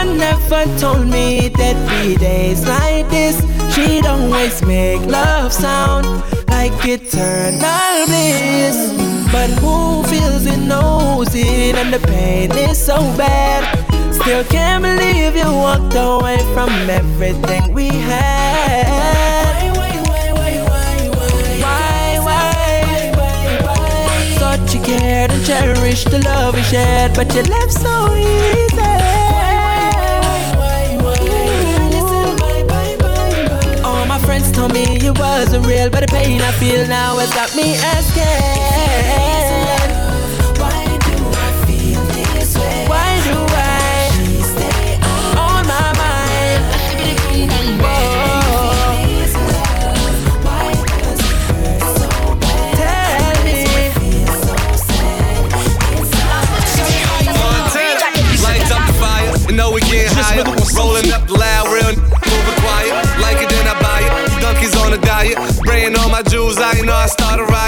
Mama 0.05 0.17
never 0.17 0.65
told 0.77 1.07
me 1.07 1.49
that 1.49 1.77
be 1.89 2.15
days 2.15 2.67
like 2.67 3.09
this. 3.09 3.35
She'd 3.73 4.05
always 4.05 4.61
make 4.63 5.01
love 5.01 5.51
sound 5.51 6.05
like 6.49 6.73
eternal 6.85 8.05
bliss. 8.05 8.77
But 9.31 9.49
who 9.61 10.03
feels 10.03 10.45
it 10.45 10.59
knows 10.59 11.33
it, 11.33 11.75
and 11.75 11.91
the 11.93 11.99
pain 12.07 12.51
is 12.51 12.77
so 12.77 12.97
bad. 13.17 13.63
Still 14.13 14.43
can't 14.45 14.83
believe 14.83 15.35
you 15.35 15.51
walked 15.51 15.95
away 15.95 16.37
from 16.53 16.69
everything 16.89 17.73
we 17.73 17.87
had. 17.87 18.85
Why, 18.87 19.71
why? 19.75 19.93
Why, 20.09 20.31
why? 20.33 21.09
Why, 21.09 21.35
why? 21.65 22.19
Why, 22.25 22.49
why, 23.09 23.59
why? 23.65 24.37
Thought 24.39 24.73
you 24.73 24.81
cared 24.81 25.31
and 25.31 25.45
cherished 25.45 26.11
the 26.11 26.19
love 26.19 26.53
we 26.53 26.61
shared, 26.63 27.13
but 27.15 27.33
you 27.33 27.41
left 27.43 27.73
so 27.73 28.15
easy. 28.15 28.74
Friends 34.25 34.51
told 34.51 34.73
me 34.73 34.83
it 34.83 35.17
wasn't 35.19 35.65
real, 35.65 35.89
but 35.89 36.01
the 36.01 36.07
pain 36.07 36.41
I 36.41 36.51
feel 36.53 36.87
now 36.87 37.17
has 37.17 37.33
got 37.33 37.55
me 37.55 37.75
asking. 37.75 39.44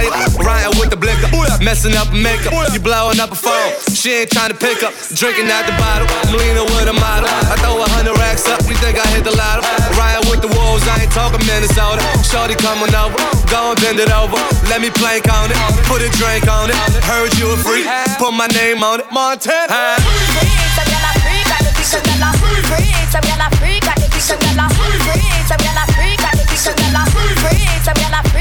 I 0.06 0.30
start. 0.30 0.46
Riding 0.46 0.76
with 0.78 0.90
the 0.94 1.00
blicker, 1.00 1.30
messing 1.64 1.96
up 1.98 2.14
makeup. 2.14 2.54
You 2.74 2.80
blowing 2.80 3.20
up 3.20 3.32
a 3.32 3.40
phone, 3.40 3.74
she 3.96 4.22
ain't 4.22 4.32
trying 4.32 4.54
to 4.54 4.58
pick 4.58 4.84
up. 4.84 4.94
Drinking 5.16 5.50
out 5.50 5.66
the 5.66 5.74
bottle, 5.82 6.06
I'm 6.28 6.38
leaning 6.38 6.68
with 6.78 6.88
a 6.92 6.94
model. 6.94 7.26
I 7.26 7.56
throw 7.58 7.82
a 7.82 7.88
hundred 7.90 8.18
racks 8.22 8.46
up, 8.46 8.62
you 8.70 8.78
think 8.78 9.00
I 9.00 9.08
hit 9.16 9.24
the 9.24 9.34
lotto? 9.34 9.66
Riding 9.98 10.30
with 10.30 10.42
the 10.46 10.52
wolves, 10.54 10.86
I 10.88 11.02
ain't 11.02 11.14
talking 11.14 11.42
Minnesota. 11.50 12.04
Shorty 12.22 12.56
coming 12.62 12.94
over, 12.94 13.18
go 13.50 13.74
and 13.74 13.78
bend 13.82 13.98
it 13.98 14.12
over. 14.14 14.38
Let 14.70 14.82
me 14.82 14.94
plank 14.94 15.26
on 15.32 15.50
it, 15.50 15.58
put 15.90 16.06
a 16.06 16.10
drink 16.20 16.46
on 16.46 16.70
it. 16.70 16.78
Heard 17.02 17.34
you 17.40 17.50
a 17.50 17.58
freak, 17.58 17.88
put 18.22 18.34
my 18.38 18.48
name 18.54 18.84
on 18.84 19.02
it. 19.02 19.08
Montana. 19.12 19.98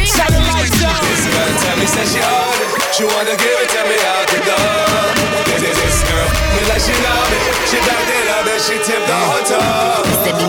Tell 0.07 0.31
me, 1.79 1.87
she. 1.87 2.21
She 2.93 3.05
wanna 3.05 3.37
give 3.37 3.59
it 3.61 3.69
to 3.75 3.83
me 3.85 3.99
out 4.07 4.27
the 4.29 4.39
door. 4.47 4.97
This 5.45 5.63
is 5.63 5.77
this 5.77 6.03
girl, 6.09 6.29
me 6.55 6.63
like 6.71 6.81
she 6.81 6.95
love 7.03 7.33
it. 7.33 7.43
She 7.69 7.79
backed 7.79 8.09
it 8.09 8.29
up 8.31 8.47
and 8.47 8.63
she 8.63 8.77
tipped 8.85 9.07
the 9.07 9.15
whole 9.15 9.43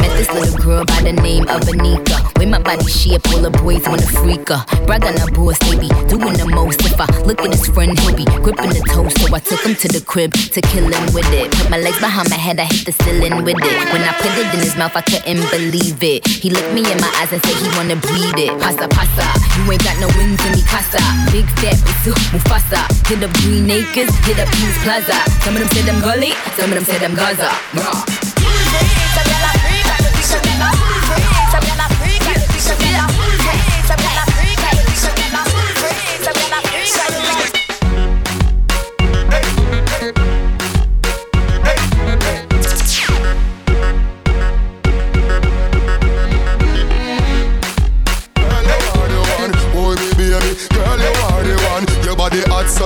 toe. 0.04 0.07
This 0.18 0.34
little 0.34 0.58
girl 0.58 0.84
by 0.84 1.06
the 1.06 1.14
name 1.14 1.46
of 1.46 1.62
Anika. 1.70 2.18
With 2.42 2.50
my 2.50 2.58
body 2.58 2.90
shape, 2.90 3.22
all 3.30 3.38
the 3.38 3.54
boys 3.54 3.86
wanna 3.86 4.10
freak 4.18 4.50
her. 4.50 4.66
Brag 4.90 5.06
on 5.06 5.14
her 5.14 5.30
be 5.30 5.94
doing 6.10 6.34
the 6.34 6.50
most. 6.50 6.82
If 6.82 6.98
I 6.98 7.06
look 7.22 7.38
at 7.46 7.54
his 7.54 7.70
friend, 7.70 7.94
he'll 8.02 8.18
be 8.18 8.26
gripping 8.42 8.74
the 8.74 8.82
toe. 8.90 9.06
So 9.22 9.30
I 9.30 9.38
took 9.38 9.62
him 9.62 9.78
to 9.78 9.88
the 9.88 10.02
crib 10.02 10.34
to 10.34 10.60
kill 10.74 10.90
him 10.90 11.06
with 11.14 11.30
it. 11.30 11.54
Put 11.54 11.70
my 11.70 11.78
legs 11.78 12.02
behind 12.02 12.34
my 12.34 12.36
head, 12.36 12.58
I 12.58 12.66
hit 12.66 12.90
the 12.90 12.98
ceiling 13.06 13.46
with 13.46 13.62
it. 13.62 13.78
When 13.94 14.02
I 14.02 14.14
put 14.18 14.34
it 14.34 14.50
in 14.58 14.66
his 14.66 14.74
mouth, 14.74 14.98
I 14.98 15.06
couldn't 15.06 15.46
believe 15.54 16.02
it. 16.02 16.26
He 16.26 16.50
looked 16.50 16.74
me 16.74 16.82
in 16.82 16.98
my 16.98 17.14
eyes 17.22 17.30
and 17.30 17.42
said 17.46 17.54
he 17.62 17.70
wanna 17.78 18.02
breathe 18.02 18.42
it. 18.42 18.58
Pasa, 18.58 18.90
pasa, 18.90 19.26
you 19.54 19.70
ain't 19.70 19.86
got 19.86 20.02
no 20.02 20.10
wings 20.18 20.42
in 20.50 20.52
me 20.58 20.66
casa. 20.66 20.98
Big 21.30 21.46
fat 21.62 21.78
bitch, 21.86 22.18
Mufasa. 22.34 22.82
Hit 23.06 23.22
up 23.22 23.30
Green 23.46 23.70
Acres, 23.70 24.10
hit 24.26 24.42
up 24.42 24.50
Peace 24.58 24.82
Plaza. 24.82 25.22
Some 25.46 25.54
of 25.54 25.62
them 25.62 25.70
said 25.78 25.86
I'm 25.94 26.02
gully, 26.02 26.34
some 26.58 26.74
of 26.74 26.76
them 26.82 26.86
said 26.90 27.06
I'm 27.06 27.14
Gaza. 27.14 27.54
Rah. 27.78 28.28
Oh 30.30 31.37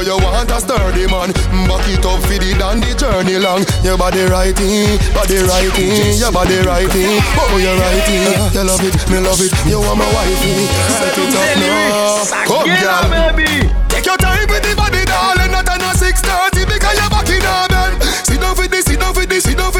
so 0.02 0.18
you 0.18 0.24
want 0.24 0.49
a 0.49 0.60
sturdy 0.60 1.06
man. 1.06 1.32
Back 1.70 1.86
it 1.89 2.06
up 2.06 2.22
for 2.22 2.38
the 2.38 2.52
the 2.58 2.91
journey 2.97 3.38
long. 3.38 3.64
Your 3.84 3.97
body 3.97 4.26
righty, 4.26 4.97
body 5.14 5.38
righty 5.45 6.18
Your 6.18 6.32
body 6.32 6.58
righty, 6.66 7.22
oh 7.38 7.58
you 7.62 7.74
righty. 7.78 8.18
You 8.54 8.64
love 8.66 8.82
it, 8.82 8.95
me 9.10 9.20
love 9.22 9.41
it, 9.41 9.54
you 9.70 9.80
want 9.80 9.99
my 9.99 10.08
wifey. 10.14 10.66
Set 10.97 11.18
it 11.18 11.36
up 11.38 11.49
now, 11.62 12.26
come 12.49 12.66
girl. 12.66 13.82
Take 13.89 14.06
your 14.06 14.18
time 14.18 14.47
with 14.49 14.64
the 14.64 14.74
body 14.76 15.06
darling. 15.06 15.52
Not 15.52 15.70
on 15.70 15.82
a 15.84 15.93
630 15.93 16.66
because 16.66 16.95
you're 16.97 17.12
back 17.12 17.28
in 17.28 17.43
a 17.43 17.68
bed 17.68 18.02
Sit 18.24 18.39
down 18.39 18.56
for 18.56 18.68
this, 18.68 18.86
sit 18.86 18.99
down 18.99 19.14
for 19.14 19.26
this, 19.26 19.43
sit 19.43 19.58
down 19.58 19.70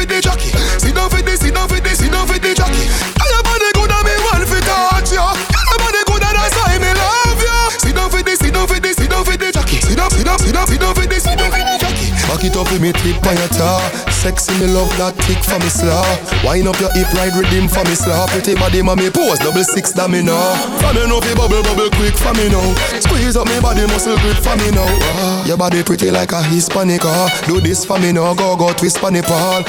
Back 12.32 12.48
it 12.48 12.56
up 12.56 12.64
with 12.72 12.80
me 12.80 12.96
tip 12.96 13.20
on 13.28 13.36
your 13.36 13.52
tar. 13.52 13.76
Sexy 14.08 14.56
me 14.56 14.72
love 14.72 14.88
that 14.96 15.12
tick 15.28 15.44
for 15.44 15.60
me 15.60 15.68
slaw 15.68 16.00
Wind 16.40 16.64
up 16.64 16.80
your 16.80 16.88
hip 16.96 17.12
ride 17.12 17.36
rhythm 17.36 17.68
for 17.68 17.84
me 17.84 17.92
slaw 17.92 18.24
Pretty 18.32 18.54
body 18.54 18.80
mommy 18.80 19.10
pose 19.10 19.36
double 19.42 19.60
six 19.66 19.92
that 19.92 20.08
me 20.08 20.22
know 20.24 20.40
For 20.80 20.96
me 20.96 21.04
know 21.10 21.20
fi 21.20 21.34
bubble 21.36 21.60
bubble 21.60 21.92
quick 22.00 22.16
for 22.16 22.32
me 22.32 22.48
now. 22.48 22.64
Squeeze 23.04 23.36
up 23.36 23.50
me 23.52 23.60
body 23.60 23.84
muscle 23.84 24.16
grip 24.24 24.40
for 24.40 24.56
me 24.56 24.72
now. 24.72 24.88
Ah, 25.20 25.44
Your 25.44 25.60
body 25.60 25.82
pretty 25.84 26.08
like 26.08 26.32
a 26.32 26.40
Hispanic 26.40 27.04
ah. 27.04 27.28
Do 27.44 27.60
this 27.60 27.84
for 27.84 27.98
me 27.98 28.16
now 28.16 28.32
go 28.32 28.56
go 28.56 28.72
twist 28.72 29.04
on 29.04 29.12
the 29.12 29.20
pole 29.20 29.66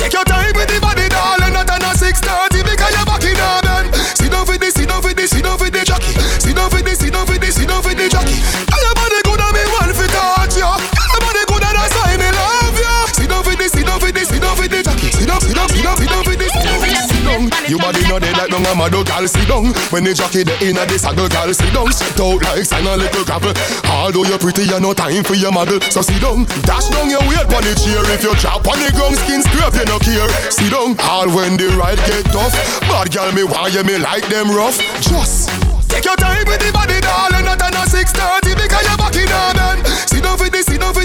Take 0.00 0.14
your 0.14 0.24
time 0.24 0.54
with 0.56 0.72
the 0.72 0.80
body, 0.80 1.04
darling, 1.10 1.52
not 1.52 1.68
on 1.68 1.84
a 1.84 1.92
6:30 1.92 2.64
because 2.64 2.94
you're 2.96 3.04
back 3.04 3.24
in 3.28 3.36
bend. 3.36 3.94
Sit 4.16 4.30
for 4.32 4.56
this, 4.56 4.74
sit 4.74 4.88
down 4.88 5.02
for 5.02 5.12
this, 5.12 5.30
sit 5.30 5.44
down 5.44 5.58
for 5.58 5.70
the 5.70 5.84
jockey. 5.84 6.14
Sit 6.40 6.56
down 6.56 6.70
for 6.70 6.80
this, 6.80 6.98
sit 6.98 7.12
down 7.12 7.26
for 7.26 7.38
this, 7.38 7.47
You 17.68 17.76
body 17.76 18.00
no 18.08 18.18
dead 18.18 18.32
like 18.32 18.48
no 18.48 18.58
mama 18.60 18.88
gal 18.88 19.28
sit 19.28 19.46
down. 19.46 19.76
When 19.92 20.04
the 20.04 20.16
jockey 20.16 20.42
the 20.42 20.56
inna 20.64 20.88
the 20.88 20.96
saddle 20.98 21.28
gal 21.28 21.52
sit 21.52 21.68
down. 21.76 21.92
Sit 21.92 22.16
out 22.16 22.40
like 22.40 22.64
sign 22.64 22.88
a 22.88 22.96
little 22.96 23.24
gravel. 23.28 23.52
Although 23.84 24.24
you're 24.24 24.40
pretty, 24.40 24.64
you 24.64 24.80
no 24.80 24.96
time 24.96 25.22
for 25.22 25.36
your 25.36 25.52
model. 25.52 25.76
So 25.92 26.00
sit 26.00 26.20
down, 26.24 26.48
dash 26.64 26.88
down 26.88 27.12
your 27.12 27.20
weight 27.28 27.44
on 27.44 27.60
the 27.60 27.76
chair. 27.76 28.00
If 28.08 28.24
you 28.24 28.32
drop 28.40 28.64
on 28.64 28.80
the 28.80 28.88
ground, 28.96 29.20
skin 29.20 29.44
scrape 29.44 29.76
you 29.76 29.84
no 29.84 30.00
care. 30.00 30.28
Sit 30.48 30.72
down, 30.72 30.96
all 31.04 31.28
when 31.28 31.60
the 31.60 31.68
ride 31.76 32.00
get 32.08 32.24
tough. 32.32 32.56
Bad 32.88 33.12
gal 33.12 33.28
me 33.36 33.44
why 33.44 33.68
you 33.68 33.84
me 33.84 34.00
like 34.00 34.24
them 34.32 34.48
rough. 34.48 34.80
Just 35.04 35.52
take 35.92 36.08
your 36.08 36.16
time 36.16 36.48
with 36.48 36.64
the 36.64 36.72
body, 36.72 36.96
darling. 37.04 37.44
Not 37.44 37.60
on 37.60 37.76
a 37.76 37.84
6:30 37.84 38.56
because 38.56 38.84
you're 38.88 38.96
back 38.96 39.16
in 39.16 39.28
a. 39.28 39.48
Sit 40.08 40.24
down 40.24 40.40
for 40.40 40.48
this, 40.48 40.64
sit 40.66 40.80
down 40.80 40.94
for 40.96 41.04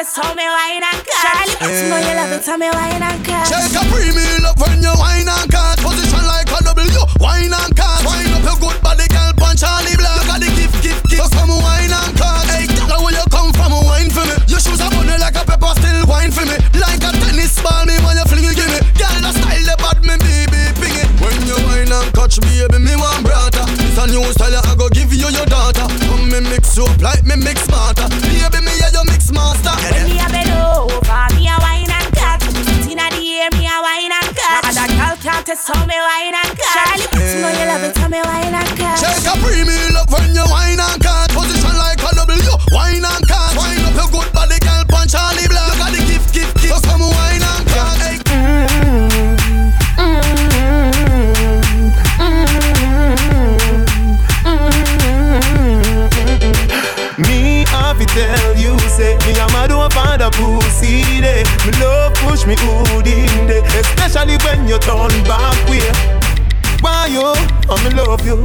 girl 0.00 0.06
can't 0.06 0.06
test 0.06 0.16
how 0.16 0.34
me 0.34 0.44
wine 0.44 0.82
and 0.82 1.04
cut. 1.04 1.20
Charlie, 1.20 1.76
you 1.76 1.88
know 1.88 1.98
you 2.00 2.14
love 2.16 2.32
it, 2.32 2.46
how 2.46 2.56
me 2.56 2.68
wine 2.72 3.02
and 3.02 3.24
cut. 3.24 3.48
Shake 3.48 3.76
a 3.76 3.82
premium 3.92 4.44
up 4.48 4.56
when 4.58 4.80
you 4.80 4.92
wine 4.96 5.28
and 5.28 5.50
cut. 5.50 5.78
Position 5.78 6.24
like 6.24 6.48
a 6.48 6.58
W, 6.64 7.04
wine 7.20 7.52
and 7.52 7.72
cut. 7.76 8.04
Wine 8.04 8.32
up 8.32 8.42
your 8.44 8.56
good 8.60 8.78
body, 8.80 9.06
girl, 9.08 9.32
punch 9.36 9.60
Charlie 9.60 9.96
Black. 9.96 10.16
You 10.20 10.26
got 10.26 10.40
the 10.40 10.50
gift, 10.56 10.76
gift, 10.82 11.04
gift. 11.08 11.20
So 11.20 11.28
come 11.36 11.52
wine 11.52 11.92
and 11.92 12.12
cut. 12.16 12.48
Hey, 12.48 12.66
girl, 12.66 13.04
where 13.04 13.12
you 13.12 13.26
come 13.28 13.52
from, 13.52 13.76
wine 13.84 14.10
for 14.10 14.24
me. 14.24 14.36
Your 14.48 14.60
shoes 14.60 14.80
are 14.80 14.90
bunny 14.90 15.16
like 15.20 15.36
a 15.36 15.44
pepper, 15.44 15.72
still 15.76 16.00
wine 16.08 16.32
for 16.32 16.48
me. 16.48 16.56
Like 16.80 17.04
a 17.04 17.10
tennis 17.20 17.60
ball, 17.60 17.84
me 17.84 17.96
when 18.00 18.16
you 18.16 18.26
fling 18.28 18.48
it, 18.48 18.56
give 18.56 18.70
me. 18.72 18.80
Girl, 18.96 19.16
the 19.20 19.30
style, 19.36 19.64
the 19.68 19.74
bad, 19.76 19.98
me 20.00 20.14
baby, 20.16 20.60
ping 20.80 20.96
it. 20.96 21.08
When 21.20 21.36
you 21.44 21.58
wine 21.68 21.92
and 21.92 22.08
catch 22.16 22.40
baby, 22.40 22.78
me 22.80 22.94
want 22.96 23.26
brother. 23.26 23.68
It's 23.84 23.98
a 24.00 24.08
new 24.08 24.24
style, 24.32 24.64
I 24.64 24.72
go 24.78 24.88
give 24.88 25.12
you 25.12 25.28
your 25.28 25.46
daughter. 25.46 25.99
Come 26.30 26.44
me 26.44 26.50
mix 26.50 26.76
you 26.76 26.84
up 26.84 27.02
like 27.02 27.24
me 27.26 27.34
mix 27.34 27.66
smarter. 27.66 28.06
Baby, 28.06 28.62
me 28.62 28.70
yeah, 28.78 28.94
you 28.94 29.02
mix 29.10 29.32
master. 29.34 29.74
When 29.90 30.06
me 30.06 30.22
a 30.22 30.30
bend 30.30 30.54
over, 30.54 31.26
me 31.34 31.50
a 31.50 31.58
wine 31.58 31.90
and 31.90 32.06
cut. 32.14 32.38
Inna 32.86 33.10
the 33.10 33.18
air, 33.18 33.50
me 33.50 33.66
a 33.66 33.76
wine 33.82 34.14
and 34.14 34.30
cut. 34.38 34.62
And 34.62 34.78
a 34.78 34.86
girl 34.94 35.16
can't 35.18 35.42
test 35.42 35.66
how 35.66 35.82
me 35.90 35.98
wine 35.98 36.30
and 36.30 36.54
cut. 36.54 36.70
Charlie, 36.70 37.34
you 37.34 37.42
know 37.42 37.50
you 37.50 37.66
love 37.66 37.82
it, 37.82 37.98
how 37.98 38.06
me 38.06 38.22
wine 38.22 38.54
and 38.54 38.78
cut. 38.78 39.02
Shake 39.02 39.26
a 39.26 39.34
premium 39.42 39.98
up 39.98 40.06
when 40.14 40.30
you 40.30 40.46
wine 40.46 40.78
and 40.78 41.02
cut. 41.02 41.34
Position 41.34 41.59
love 61.78 62.14
push 62.14 62.46
me 62.46 62.56
good 62.56 63.06
in 63.06 63.46
day, 63.46 63.62
especially 63.78 64.36
when 64.44 64.66
you 64.66 64.78
turn 64.78 65.12
back 65.24 65.56
way. 65.68 65.84
Why 66.80 67.06
you? 67.12 67.20
Oh, 67.68 67.76
me 67.84 67.90
love 67.92 68.24
you. 68.24 68.40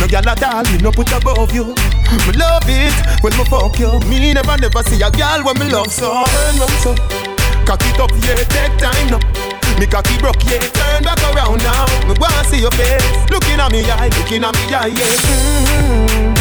No 0.00 0.06
girl 0.10 0.28
at 0.28 0.42
all, 0.42 0.64
me 0.64 0.78
no 0.82 0.90
put 0.90 1.12
above 1.12 1.54
you. 1.54 1.74
Me 2.26 2.32
love 2.34 2.66
it 2.66 2.92
when 3.22 3.36
me 3.38 3.44
fuck 3.46 3.78
you. 3.78 4.00
Me 4.10 4.34
never 4.34 4.56
never 4.58 4.82
see 4.82 5.00
a 5.02 5.10
girl 5.10 5.44
when 5.44 5.58
me 5.58 5.70
love 5.70 5.92
so. 5.92 6.24
Turn 6.26 6.58
round 6.58 6.76
so, 6.82 6.94
cock 7.64 7.80
it 7.86 8.00
up, 8.00 8.10
yeah, 8.26 8.34
take 8.50 8.76
time 8.78 9.10
now. 9.10 9.20
Me 9.78 9.86
cocky 9.86 10.18
broke, 10.18 10.42
yeah, 10.44 10.58
turn 10.58 11.04
back 11.04 11.22
around 11.34 11.62
now. 11.62 11.86
Me 12.08 12.14
wanna 12.18 12.42
see 12.44 12.60
your 12.60 12.72
face, 12.72 13.04
looking 13.30 13.60
at 13.60 13.70
me 13.70 13.84
eye, 13.90 14.08
looking 14.18 14.42
at 14.42 14.54
me 14.54 14.74
eye, 14.74 14.90
yeah. 14.90 15.06
As 15.06 16.35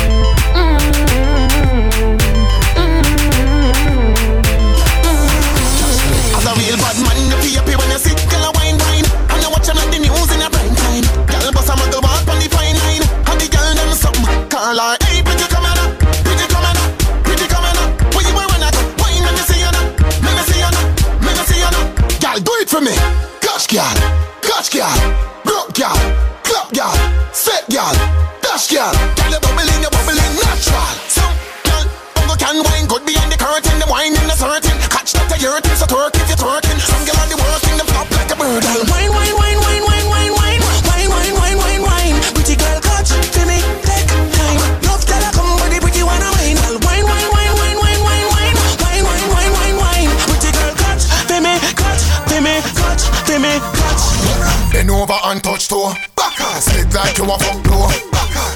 real 6.58 6.78
bad 6.80 6.98
man, 7.04 7.18
you 7.28 7.38
feel 7.44 7.56
happy 7.60 7.76
when 7.76 7.90
you 7.92 8.00
sit, 8.00 8.20
girl 8.32 8.48
a 8.48 8.50
wine 8.56 8.78
wine. 8.80 9.08
And 9.32 9.40
you 9.44 9.50
watch 9.52 9.68
like 9.68 9.92
the 9.92 10.00
news 10.00 10.30
in 10.32 10.42
a 10.42 10.50
prime 10.50 10.76
time. 10.76 11.06
Girl 11.28 11.52
bust 11.52 11.70
a 11.70 11.74
muggle 11.76 12.02
walk 12.02 12.28
on 12.28 12.38
the 12.40 12.48
fine 12.52 12.78
line. 12.80 13.04
And 13.28 13.38
the 13.40 13.48
girl 13.52 13.72
them 13.76 13.92
something 13.96 14.26
call 14.50 14.78
her, 14.78 14.96
hey 15.08 15.20
pretty 15.22 15.46
come 15.52 15.66
here, 15.68 15.76
now. 15.76 15.88
pretty 16.24 16.46
come 16.48 16.64
here, 16.64 16.76
now. 16.76 16.88
pretty 17.28 17.46
come 17.52 17.66
here. 17.66 17.76
now. 17.76 18.16
Where 18.16 18.24
you 18.24 18.34
wearing 18.36 18.62
that? 18.64 18.76
Wine 19.04 19.24
let 19.24 19.34
me 19.36 19.44
see 19.44 19.60
you 19.60 19.72
now, 19.72 19.84
let 20.24 20.34
me 20.36 20.44
see 20.48 20.60
you 20.64 20.72
now, 20.72 20.84
let 21.28 21.34
me 21.36 21.44
see 21.44 21.60
you 21.60 21.72
now. 21.72 21.84
Girl, 22.24 22.40
do 22.40 22.54
it 22.64 22.70
for 22.72 22.82
me, 22.82 22.96
catch 23.44 23.68
girl, 23.68 23.96
catch 24.40 24.72
girl, 24.72 24.96
broke 25.44 25.76
girl, 25.76 25.98
clap 26.48 26.72
girl, 26.72 26.96
set 27.36 27.68
girl, 27.68 27.94
dash 28.40 28.72
girl. 28.72 28.92
Girl, 29.20 29.32
you 29.34 29.40
bubbling, 29.44 29.82
you 29.84 29.90
bubbling 29.92 29.95
That 35.46 35.62
the 35.62 35.78
hurting, 35.78 35.78
so 35.78 35.86
twerk 35.86 36.18
if 36.18 36.26
you're 36.26 36.42
twerking. 36.42 36.82
Some 36.82 37.06
girl 37.06 37.22
on 37.22 37.30
the 37.30 37.38
working, 37.38 37.78
them 37.78 37.86
flop 37.86 38.10
like 38.18 38.34
a 38.34 38.36
bird. 38.36 38.66
Girl, 38.66 38.82
wine, 38.90 39.14
wine, 39.14 39.30
wine, 39.38 39.60
wine, 39.62 39.84
wine, 39.86 40.06
wine, 40.10 40.34
wine, 40.34 40.62
wine, 40.90 41.06
wine, 41.06 41.36
wine, 41.38 41.58
wine, 41.62 41.82
wine. 41.86 42.18
Pretty 42.34 42.58
girl, 42.58 42.82
catch 42.82 43.14
for 43.14 43.46
me, 43.46 43.62
take 43.86 44.10
time. 44.10 44.58
Love 44.90 45.06
tell 45.06 45.22
her 45.22 45.30
come, 45.38 45.54
but 45.62 45.70
the 45.70 45.78
pretty 45.78 46.02
one 46.02 46.18
wine. 46.18 46.58
Girl, 46.66 46.82
wine, 46.82 47.06
wine, 47.06 47.30
wine, 47.30 47.54
wine, 47.62 47.78
wine, 47.78 48.02
wine, 48.02 48.26
wine, 48.26 48.58
wine, 48.58 49.04
wine, 49.06 49.26
wine, 49.30 49.52
wine, 49.54 49.78
wine. 49.78 50.10
Pretty 50.34 50.50
girl, 50.50 50.74
catch 50.82 51.06
for 51.30 51.38
me, 51.38 51.54
catch 51.78 52.02
for 52.26 52.42
me, 52.42 52.56
catch 52.66 53.06
for 53.06 53.38
me, 53.38 53.54
catch. 53.62 54.02
Bend 54.74 54.90
over 54.90 55.20
and 55.30 55.46
touch 55.46 55.70
toe. 55.70 55.94
Back 56.18 56.42
Slip 56.58 56.90
like 56.90 57.22
you 57.22 57.30
a 57.30 57.38
fuck 57.38 57.62
blow. 57.62 57.86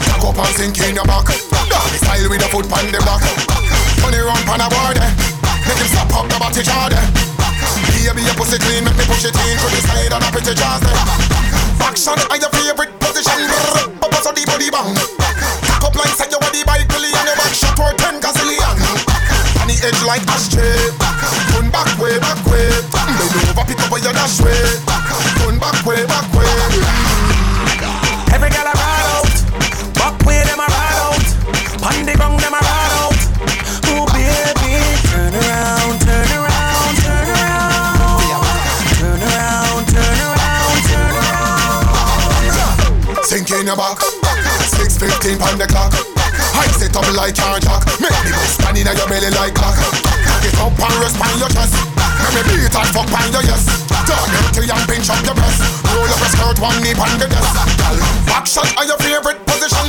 Cock 0.09 0.25
up 0.25 0.41
and 0.41 0.53
sink 0.57 0.81
in 0.81 0.97
your 0.97 1.05
back. 1.05 1.29
Doggy 1.69 2.01
style 2.01 2.25
with 2.33 2.41
a 2.41 2.49
foot 2.49 2.65
on 2.65 2.89
the 2.89 2.97
back. 3.05 3.21
It 4.09 4.25
round 4.25 4.41
pan 4.49 4.65
a 4.65 4.67
board 4.73 4.97
eh. 4.97 5.38
Make 5.79 5.87
him 5.87 5.95
stop 5.95 6.11
up 6.11 6.27
the 6.27 6.35
body 6.35 6.59
jar 6.59 6.91
there. 6.91 7.07
Baby, 7.87 8.27
your 8.27 8.35
pussy 8.35 8.59
clean, 8.59 8.83
make 8.83 8.99
me 8.99 9.05
push 9.07 9.23
it 9.23 9.31
in 9.31 9.55
to 9.55 9.67
the 9.71 9.79
side 9.87 10.11
and 10.11 10.19
a 10.19 10.27
pretty 10.27 10.51
jaws 10.51 10.83
there. 10.83 10.91
Eh. 10.91 11.87
Action 11.87 12.19
are 12.19 12.35
your 12.35 12.51
favorite 12.51 12.91
position. 12.99 13.47
Up 14.03 14.11
so 14.19 14.35
the 14.35 14.43
oh, 14.43 14.51
body 14.51 14.67
bang. 14.67 14.91
Cock 15.79 15.87
up 15.87 15.95
like 15.95 16.11
say 16.19 16.27
you 16.27 16.35
are 16.35 16.51
the 16.51 16.67
bike 16.67 16.83
billion. 16.91 17.15
Your 17.23 17.39
back 17.39 17.55
shot 17.55 17.79
for 17.79 17.95
ten 17.95 18.19
gazillion. 18.19 18.75
On 19.63 19.71
the 19.71 19.79
edge 19.79 20.03
like 20.03 20.27
ashtray. 20.27 20.91
Turn 21.55 21.71
back 21.71 21.87
way, 21.95 22.19
back 22.19 22.43
way. 22.51 22.67
Bend 22.91 23.15
over, 23.47 23.63
pick 23.63 23.79
up 23.79 23.87
where 23.87 24.03
you 24.03 24.11
dash 24.11 24.43
way. 24.43 24.59
Turn 25.39 25.63
back 25.63 25.79
way, 25.87 26.03
back 26.11 26.27
way. 26.35 26.38
Your 43.69 43.77
back. 43.77 44.01
Six 44.73 44.97
fifteen 44.97 45.37
pound 45.37 45.61
the 45.61 45.69
clock. 45.69 45.93
I 46.57 46.65
sit 46.73 46.89
up 46.97 47.05
like 47.13 47.37
your 47.37 47.61
jack. 47.61 47.85
Make 48.01 48.17
me 48.25 48.33
go 48.33 48.41
stand 48.49 48.81
in 48.81 48.89
your 48.89 49.05
belly 49.05 49.29
like. 49.37 49.53
Cock 49.53 49.77
it 50.41 50.57
up 50.57 50.73
and 50.73 50.95
rest 50.97 51.21
on 51.21 51.37
your 51.37 51.53
chest. 51.53 51.77
Let 51.93 52.33
me 52.33 52.41
beat 52.49 52.73
and 52.73 52.89
fuck 52.89 53.05
on 53.13 53.29
your 53.29 53.45
yes. 53.45 53.69
Turn 54.09 54.25
empty 54.41 54.65
and 54.65 54.85
pinch 54.89 55.13
up 55.13 55.21
your 55.21 55.37
breast. 55.37 55.61
Roll 55.85 56.09
up 56.09 56.17
your 56.17 56.31
skirt, 56.33 56.57
one 56.57 56.81
knee 56.81 56.97
on 56.97 57.13
the 57.21 57.29
desk. 57.29 57.53
Back 58.25 58.49
shot 58.49 58.73
are 58.73 58.89
your 58.89 58.97
favorite 58.97 59.37
position. 59.45 59.85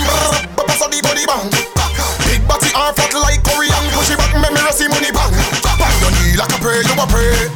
But 0.52 0.68
pass 0.68 0.84
the 0.84 1.00
body 1.00 1.24
bang. 1.24 1.48
Big 2.28 2.44
body 2.44 2.68
are 2.76 2.92
fat 2.92 3.16
like 3.16 3.40
Korean. 3.48 3.84
Push 3.96 4.12
it 4.12 4.20
back, 4.20 4.36
make 4.36 4.52
me 4.52 4.60
see 4.76 4.92
money 4.92 5.08
bang. 5.08 5.32
Bang 5.80 5.96
your 6.04 6.12
knee 6.20 6.36
like 6.36 6.52
a 6.52 6.58
pray, 6.60 6.84
you 6.84 6.92
a 7.00 7.06
pray. 7.08 7.48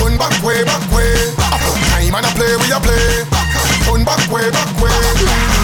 Turn 0.00 0.16
back 0.16 0.32
way, 0.40 0.64
back 0.64 0.80
way. 0.96 1.12
I 1.36 1.60
put 1.60 1.76
time 1.92 2.16
and 2.16 2.24
I 2.24 2.30
play, 2.32 2.56
we 2.56 2.72
a 2.72 2.80
play. 2.80 3.28
Turn 3.84 4.00
back 4.04 4.24
way, 4.32 4.48
back 4.48 4.72
way. 4.80 5.57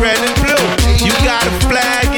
Red 0.00 0.16
and 0.16 0.34
blue? 0.40 0.64
You 1.04 1.12
got 1.24 1.44
a 1.46 1.52
flag 1.68 2.09